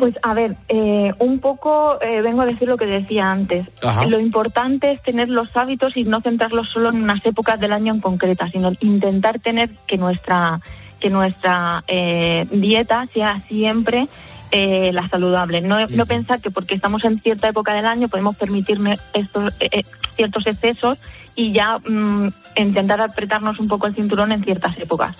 [0.00, 3.66] Pues a ver, eh, un poco eh, vengo a decir lo que decía antes.
[3.82, 4.06] Ajá.
[4.06, 7.92] Lo importante es tener los hábitos y no centrarlos solo en unas épocas del año
[7.92, 10.58] en concreta, sino intentar tener que nuestra
[11.00, 14.08] que nuestra eh, dieta sea siempre
[14.52, 15.60] eh, la saludable.
[15.60, 19.68] No, no pensar que porque estamos en cierta época del año podemos permitirnos estos eh,
[19.72, 19.82] eh,
[20.16, 20.98] ciertos excesos
[21.36, 25.16] y ya mm, intentar apretarnos un poco el cinturón en ciertas épocas.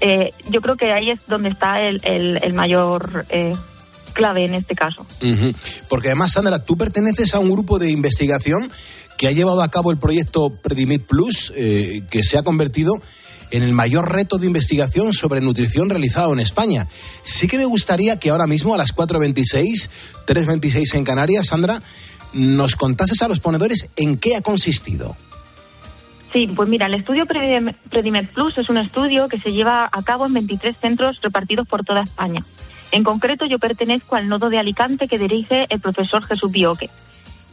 [0.00, 3.54] Eh, yo creo que ahí es donde está el, el- el mayor eh,
[4.14, 5.06] clave en este caso.
[5.88, 8.70] Porque además, Sandra, tú perteneces a un grupo de investigación
[9.18, 13.02] que ha llevado a cabo el proyecto Predimit Plus, eh, que se ha convertido en
[13.62, 16.88] el mayor reto de investigación sobre nutrición realizado en España.
[17.22, 19.90] Sí que me gustaría que ahora mismo a las 4.26,
[20.26, 21.82] 3.26 en Canarias, Sandra,
[22.32, 25.16] nos contases a los ponedores en qué ha consistido.
[26.32, 30.02] Sí, pues mira, el estudio Predim- Predimed Plus es un estudio que se lleva a
[30.02, 32.42] cabo en 23 centros repartidos por toda España.
[32.90, 36.88] En concreto, yo pertenezco al nodo de Alicante que dirige el profesor Jesús Bioque.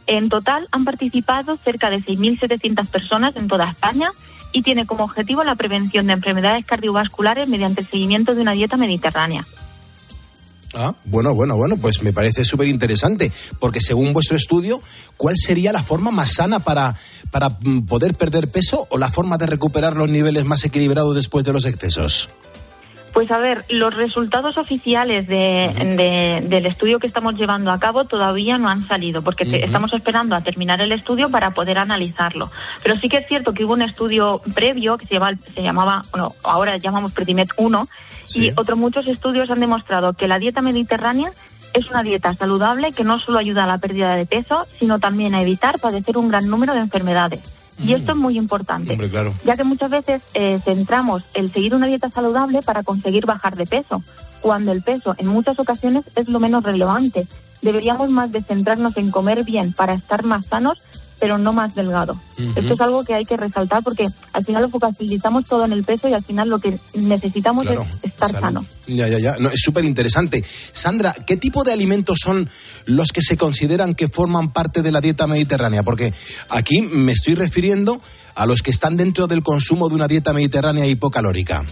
[0.06, 4.10] En total han participado cerca de 6.700 personas en toda España
[4.52, 8.76] y tiene como objetivo la prevención de enfermedades cardiovasculares mediante el seguimiento de una dieta
[8.76, 9.44] mediterránea.
[10.74, 14.80] Ah, bueno, bueno, bueno, pues me parece súper interesante, porque según vuestro estudio,
[15.16, 16.94] ¿cuál sería la forma más sana para,
[17.32, 21.44] para mm, poder perder peso o la forma de recuperar los niveles más equilibrados después
[21.44, 22.30] de los excesos?
[23.12, 28.04] Pues a ver, los resultados oficiales de, de- del estudio que estamos llevando a cabo
[28.04, 32.50] todavía no han salido, porque te- estamos esperando a terminar el estudio para poder analizarlo.
[32.82, 36.02] Pero sí que es cierto que hubo un estudio previo que se, llama- se llamaba,
[36.12, 37.88] bueno, ahora llamamos Predimet 1,
[38.42, 41.30] y otros muchos estudios han demostrado que la dieta mediterránea
[41.74, 45.34] es una dieta saludable que no solo ayuda a la pérdida de peso, sino también
[45.34, 47.59] a evitar padecer un gran número de enfermedades.
[47.84, 49.34] Y esto es muy importante Hombre, claro.
[49.44, 53.66] ya que muchas veces eh, centramos el seguir una dieta saludable para conseguir bajar de
[53.66, 54.02] peso,
[54.40, 57.26] cuando el peso en muchas ocasiones es lo menos relevante.
[57.62, 60.78] Deberíamos más de centrarnos en comer bien para estar más sanos,
[61.18, 62.16] pero no más delgado.
[62.56, 65.84] Esto es algo que hay que resaltar porque al final lo focalizamos todo en el
[65.84, 67.84] peso y al final lo que necesitamos Claro.
[68.02, 68.64] es estar sano.
[68.86, 69.36] Ya, ya, ya.
[69.38, 70.44] No, es súper interesante.
[70.72, 72.48] Sandra, ¿qué tipo de alimentos son
[72.86, 75.82] los que se consideran que forman parte de la dieta mediterránea?
[75.82, 76.12] Porque
[76.48, 78.00] aquí me estoy refiriendo
[78.34, 81.64] a los que están dentro del consumo de una dieta mediterránea hipocalórica.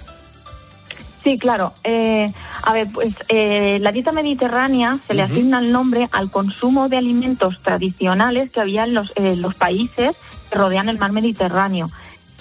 [1.25, 1.73] Sí, claro.
[1.85, 2.33] Eh,
[2.63, 6.97] a ver, pues eh, la dieta mediterránea se le asigna el nombre al consumo de
[6.97, 10.17] alimentos tradicionales que había en los, eh, los países
[10.51, 11.91] que rodean el mar Mediterráneo.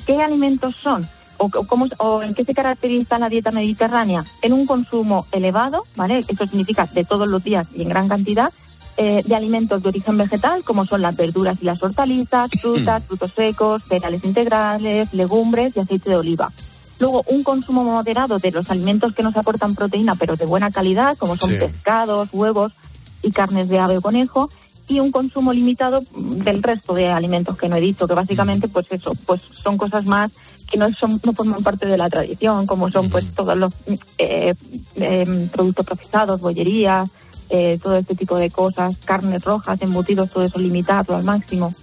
[0.06, 1.06] ¿Qué alimentos son?
[1.38, 4.24] O, cómo, o en qué se caracteriza la dieta mediterránea?
[4.42, 6.20] En un consumo elevado, ¿vale?
[6.20, 8.52] Eso significa de todos los días y en gran cantidad,
[8.98, 13.84] de alimentos de origen vegetal, como son las verduras y las hortalizas, frutas, frutos secos,
[13.88, 16.52] cereales integrales, legumbres y aceite de oliva.
[17.00, 21.16] Luego, un consumo moderado de los alimentos que nos aportan proteína, pero de buena calidad,
[21.18, 22.74] como son pescados, huevos
[23.22, 24.50] y carnes de ave o conejo.
[24.90, 28.88] Y un consumo limitado del resto de alimentos que no he dicho, que básicamente, pues
[28.90, 30.32] eso, pues son cosas más
[30.70, 33.74] que no son no forman parte de la tradición, como son pues todos los
[34.18, 34.54] eh,
[34.96, 37.10] eh, productos procesados, bollerías,
[37.50, 41.74] eh, todo este tipo de cosas, carnes rojas, embutidos, todo eso limitado al máximo.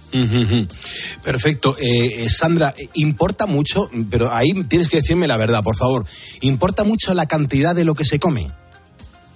[1.23, 1.75] Perfecto.
[1.79, 6.05] Eh, eh, Sandra, importa mucho, pero ahí tienes que decirme la verdad, por favor.
[6.41, 8.47] ¿Importa mucho la cantidad de lo que se come?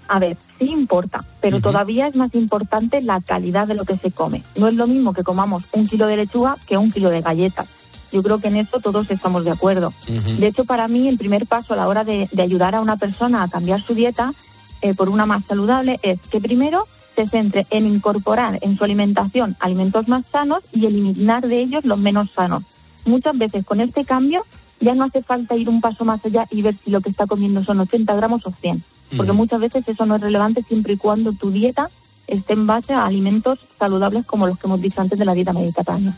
[0.08, 4.12] A ver, sí importa, pero todavía es más importante la calidad de lo que se
[4.12, 4.44] come.
[4.56, 7.68] No es lo mismo que comamos un kilo de lechuga que un kilo de galletas.
[8.12, 9.94] Yo creo que en esto todos estamos de acuerdo.
[10.38, 13.44] De hecho, para mí el primer paso a la hora de ayudar a una persona
[13.44, 14.34] a cambiar su dieta
[14.82, 19.58] eh, por una más saludable es que primero se centre en incorporar en su alimentación
[19.60, 22.64] alimentos más sanos y eliminar de ellos los menos sanos.
[23.06, 24.46] Muchas veces con este cambio
[24.80, 27.26] ya no hace falta ir un paso más allá y ver si lo que está
[27.26, 28.82] comiendo son 80 gramos o 100,
[29.18, 31.90] porque muchas veces eso no es relevante siempre y cuando tu dieta
[32.28, 35.52] esté en base a alimentos saludables como los que hemos dicho antes de la dieta
[35.52, 36.16] mediterránea.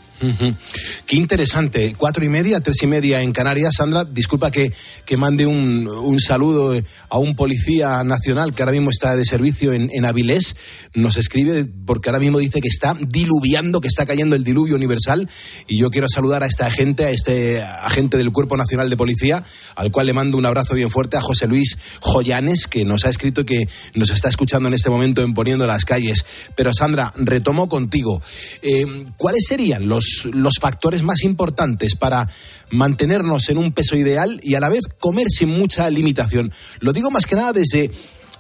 [1.12, 1.94] Qué interesante.
[1.98, 3.74] Cuatro y media, tres y media en Canarias.
[3.76, 4.72] Sandra, disculpa que,
[5.04, 9.74] que mande un, un, saludo a un policía nacional que ahora mismo está de servicio
[9.74, 10.56] en, en, Avilés.
[10.94, 15.30] Nos escribe porque ahora mismo dice que está diluviando, que está cayendo el diluvio universal.
[15.68, 19.44] Y yo quiero saludar a esta agente, a este agente del Cuerpo Nacional de Policía,
[19.76, 23.10] al cual le mando un abrazo bien fuerte, a José Luis Joyanes, que nos ha
[23.10, 26.24] escrito que nos está escuchando en este momento en Poniendo las Calles
[26.56, 28.22] pero Sandra, retomo contigo.
[28.62, 28.86] Eh,
[29.18, 32.28] ¿Cuáles serían los, los factores más importantes para
[32.70, 36.52] mantenernos en un peso ideal y a la vez comer sin mucha limitación?
[36.80, 37.92] Lo digo más que nada desde,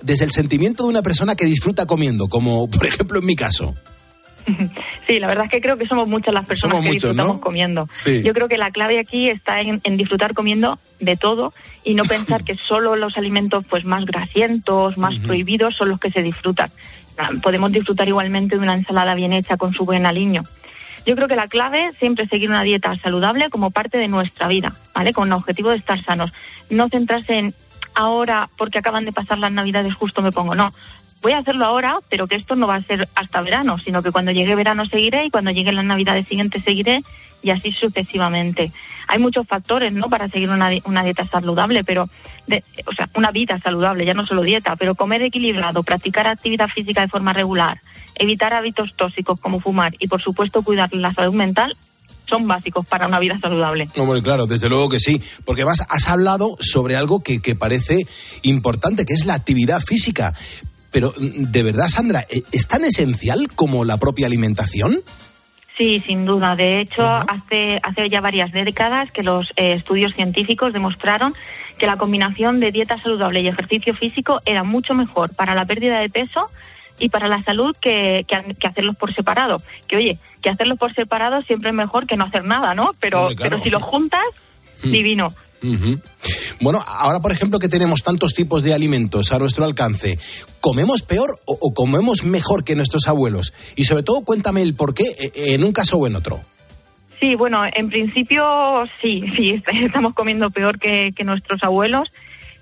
[0.02, 3.76] desde el sentimiento de una persona que disfruta comiendo, como por ejemplo en mi caso.
[5.08, 7.90] Sí, la verdad es que creo que somos muchas las personas que disfrutamos comiendo.
[8.24, 11.54] Yo creo que la clave aquí está en, disfrutar comiendo de todo
[11.84, 16.12] y no pensar que solo los alimentos pues más grasientos, más prohibidos son los que
[16.12, 16.72] se disfrutan
[17.42, 20.44] podemos disfrutar igualmente de una ensalada bien hecha con su buen aliño.
[21.06, 24.48] Yo creo que la clave siempre es seguir una dieta saludable como parte de nuestra
[24.48, 25.14] vida, ¿vale?
[25.14, 26.32] Con el objetivo de estar sanos.
[26.70, 27.56] No centrarse en
[27.96, 30.56] ahora, porque acaban de pasar las navidades, justo me pongo.
[30.56, 30.70] No,
[31.22, 34.12] voy a hacerlo ahora, pero que esto no va a ser hasta verano, sino que
[34.12, 37.02] cuando llegue verano seguiré y cuando lleguen las navidades siguientes seguiré
[37.42, 38.72] y así sucesivamente.
[39.08, 40.10] Hay muchos factores, ¿no?
[40.10, 44.42] Para seguir una, una dieta saludable, pero, o sea, una vida saludable, ya no solo
[44.42, 47.80] dieta, pero comer equilibrado, practicar actividad física de forma regular,
[48.16, 51.74] evitar hábitos tóxicos como fumar y, por supuesto, cuidar la salud mental
[52.28, 53.90] son básicos para una vida saludable.
[53.98, 57.98] Hombre, claro, desde luego que sí, porque vas, has hablado sobre algo que, que parece
[58.44, 60.34] importante, que es la actividad física.
[60.92, 65.02] Pero, ¿de verdad, Sandra, e, es tan esencial como la propia alimentación?
[65.78, 66.56] Sí, sin duda.
[66.56, 71.34] De hecho, hace, hace ya varias décadas que los eh, estudios científicos demostraron
[71.78, 76.00] que la combinación de dieta saludable y ejercicio físico era mucho mejor para la pérdida
[76.00, 76.46] de peso
[77.02, 79.62] y para la salud que, que, hacerlos por separado.
[79.88, 82.92] Que oye, que hacerlos por separado siempre es mejor que no hacer nada, ¿no?
[83.00, 84.24] Pero, pero si los juntas,
[84.84, 84.92] hmm.
[84.92, 85.28] divino.
[86.60, 90.18] Bueno, ahora por ejemplo que tenemos tantos tipos de alimentos a nuestro alcance,
[90.60, 93.54] ¿comemos peor o, comemos mejor que nuestros abuelos?
[93.76, 96.40] Y sobre todo cuéntame el por qué eh, en un caso o en otro.
[97.20, 102.10] Sí, bueno, en principio sí, sí, estamos comiendo peor que, nuestros abuelos.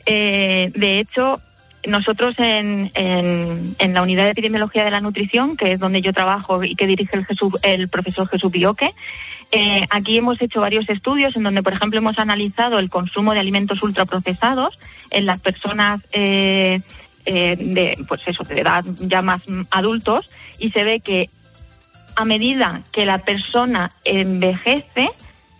[0.05, 1.39] Eh, de hecho,
[1.87, 6.63] nosotros en, en, la unidad de epidemiología de la nutrición, que es donde yo trabajo
[6.63, 7.25] y que dirige el,
[7.63, 8.93] el profesor Jesús Bioque,
[9.51, 13.39] eh, aquí hemos hecho varios estudios en donde, por ejemplo, hemos analizado el consumo de
[13.39, 14.77] alimentos ultraprocesados
[15.09, 16.81] en las personas eh,
[17.25, 21.29] eh, de, pues eso, de edad ya más adultos y se ve que
[22.15, 25.09] a medida que la persona envejece,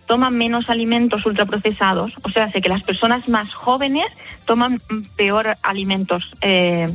[0.06, 4.06] toman menos alimentos ultraprocesados, o sea, sé que las personas más jóvenes
[4.50, 4.78] toman
[5.14, 6.88] peor alimentos, eh,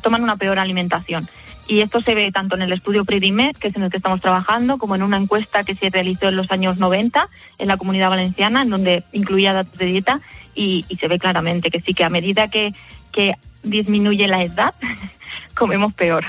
[0.00, 1.28] toman una peor alimentación.
[1.68, 4.22] Y esto se ve tanto en el estudio Predimed, que es en el que estamos
[4.22, 7.28] trabajando, como en una encuesta que se realizó en los años 90
[7.58, 10.20] en la comunidad valenciana, en donde incluía datos de dieta,
[10.54, 12.72] y, y se ve claramente que sí, que a medida que,
[13.12, 14.72] que disminuye la edad,
[15.54, 16.24] comemos peor.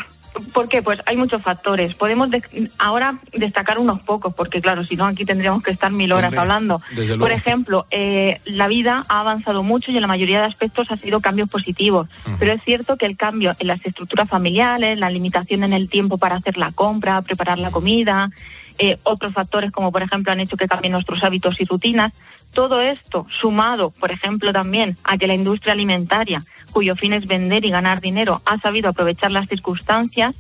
[0.53, 0.81] ¿Por qué?
[0.81, 1.95] Pues hay muchos factores.
[1.95, 6.11] Podemos de- ahora destacar unos pocos, porque claro, si no aquí tendríamos que estar mil
[6.11, 6.81] horas Hombre, hablando.
[7.19, 10.97] Por ejemplo, eh, la vida ha avanzado mucho y en la mayoría de aspectos ha
[10.97, 12.07] sido cambios positivos.
[12.39, 16.17] Pero es cierto que el cambio en las estructuras familiares, la limitación en el tiempo
[16.17, 18.29] para hacer la compra, preparar la comida,
[18.78, 22.13] eh, otros factores como por ejemplo han hecho que cambien nuestros hábitos y rutinas.
[22.53, 27.65] Todo esto sumado, por ejemplo, también a que la industria alimentaria, cuyo fin es vender
[27.65, 30.38] y ganar dinero, ha sabido aprovechar las circunstancias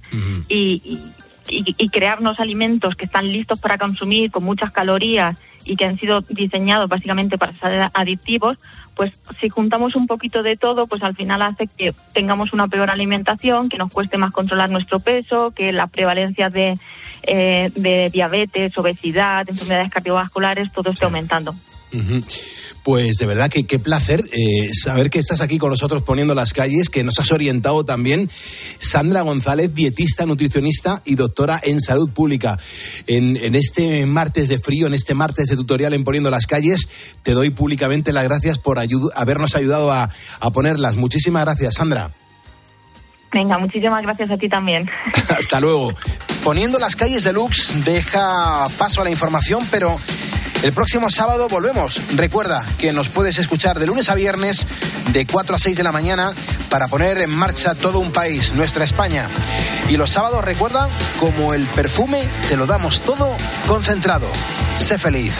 [0.47, 0.99] y, y-
[1.47, 5.97] y- y crearnos alimentos que están listos para consumir con muchas calorías y que han
[5.97, 8.57] sido diseñados básicamente para ser adictivos,
[8.95, 12.91] pues si juntamos un poquito de todo, pues al final hace que tengamos una peor
[12.91, 16.75] alimentación, que nos cueste más controlar nuestro peso, que la prevalencia de,
[17.23, 21.55] eh, de diabetes, obesidad, enfermedades cardiovasculares, todo esté aumentando.
[22.85, 26.53] Pues de verdad que qué placer eh, saber que estás aquí con nosotros poniendo las
[26.53, 28.29] calles, que nos has orientado también.
[28.77, 32.59] Sandra González, dietista, nutricionista y doctora en salud pública.
[33.07, 36.87] En, en este martes de frío, en este martes de tutorial en Poniendo las calles,
[37.23, 40.95] te doy públicamente las gracias por ayu- habernos ayudado a, a ponerlas.
[40.95, 42.11] Muchísimas gracias, Sandra.
[43.33, 44.87] Venga, muchísimas gracias a ti también.
[45.29, 45.91] Hasta luego.
[46.43, 49.97] Poniendo las calles de Lux deja paso a la información, pero
[50.63, 52.01] el próximo sábado volvemos.
[52.15, 54.65] Recuerda que nos puedes escuchar de lunes a viernes
[55.11, 56.31] de 4 a 6 de la mañana
[56.69, 59.27] para poner en marcha todo un país, nuestra España.
[59.89, 60.89] Y los sábados, recuerda,
[61.19, 63.35] como el perfume, te lo damos todo
[63.67, 64.27] concentrado.
[64.79, 65.33] Sé feliz.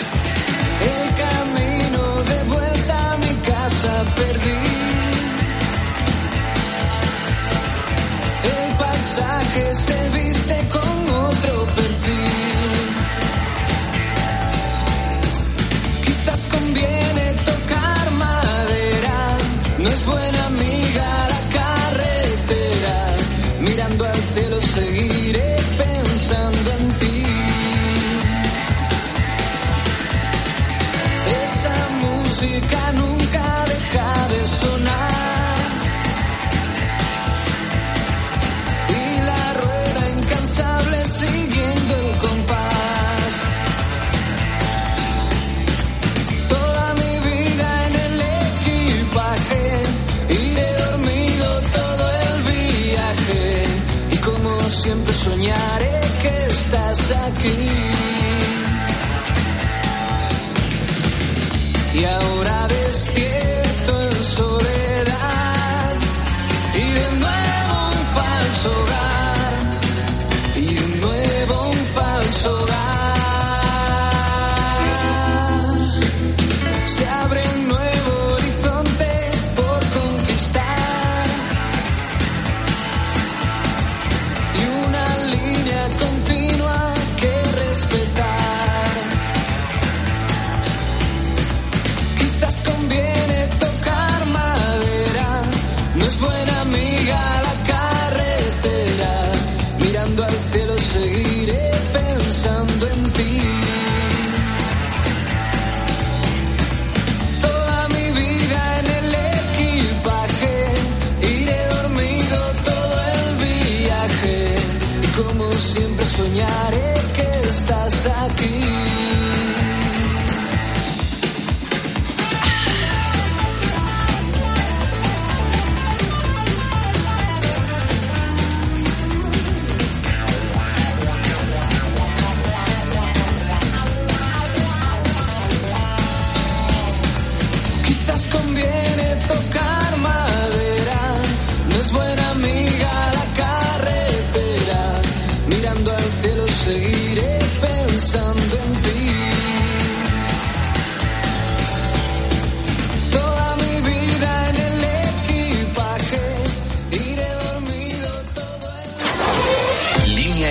[0.81, 4.34] El camino de vuelta a mi casa.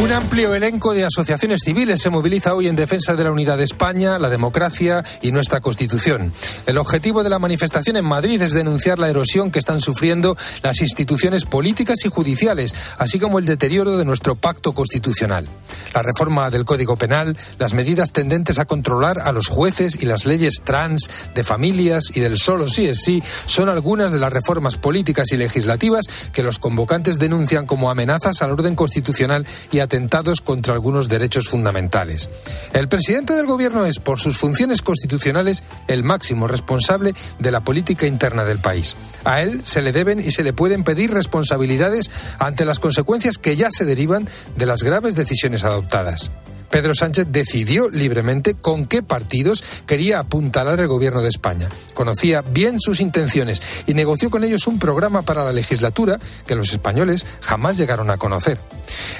[0.00, 3.64] Un amplio elenco de asociaciones civiles se moviliza hoy en defensa de la unidad de
[3.64, 6.32] España, la democracia y nuestra Constitución.
[6.66, 10.80] El objetivo de la manifestación en Madrid es denunciar la erosión que están sufriendo las
[10.80, 15.46] instituciones políticas y judiciales, así como el deterioro de nuestro pacto constitucional.
[15.92, 20.24] La reforma del Código Penal, las medidas tendentes a controlar a los jueces y las
[20.24, 24.78] leyes trans, de familias y del solo sí es sí, son algunas de las reformas
[24.78, 30.40] políticas y legislativas que los convocantes denuncian como amenazas al orden constitucional y a atentados
[30.40, 32.30] contra algunos derechos fundamentales.
[32.72, 38.06] El presidente del Gobierno es, por sus funciones constitucionales, el máximo responsable de la política
[38.06, 38.94] interna del país.
[39.24, 43.56] A él se le deben y se le pueden pedir responsabilidades ante las consecuencias que
[43.56, 46.30] ya se derivan de las graves decisiones adoptadas.
[46.70, 51.68] Pedro Sánchez decidió libremente con qué partidos quería apuntalar el gobierno de España.
[51.94, 56.72] Conocía bien sus intenciones y negoció con ellos un programa para la legislatura que los
[56.72, 58.58] españoles jamás llegaron a conocer.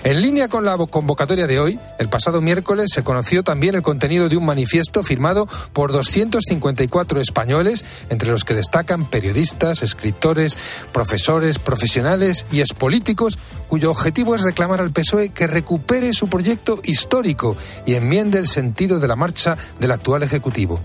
[0.05, 4.28] En línea con la convocatoria de hoy, el pasado miércoles se conoció también el contenido
[4.28, 10.57] de un manifiesto firmado por 254 españoles, entre los que destacan periodistas, escritores,
[10.92, 13.38] profesores, profesionales y expolíticos,
[13.70, 17.56] cuyo objetivo es reclamar al PSOE que recupere su proyecto histórico
[17.86, 20.80] y enmiende el sentido de la marcha del actual Ejecutivo.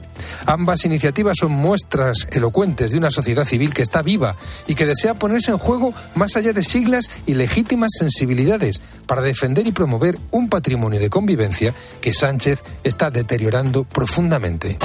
[0.45, 4.35] Ambas iniciativas son muestras elocuentes de una sociedad civil que está viva
[4.67, 9.65] y que desea ponerse en juego más allá de siglas y legítimas sensibilidades para defender
[9.65, 14.77] y promover un patrimonio de convivencia que Sánchez está deteriorando profundamente.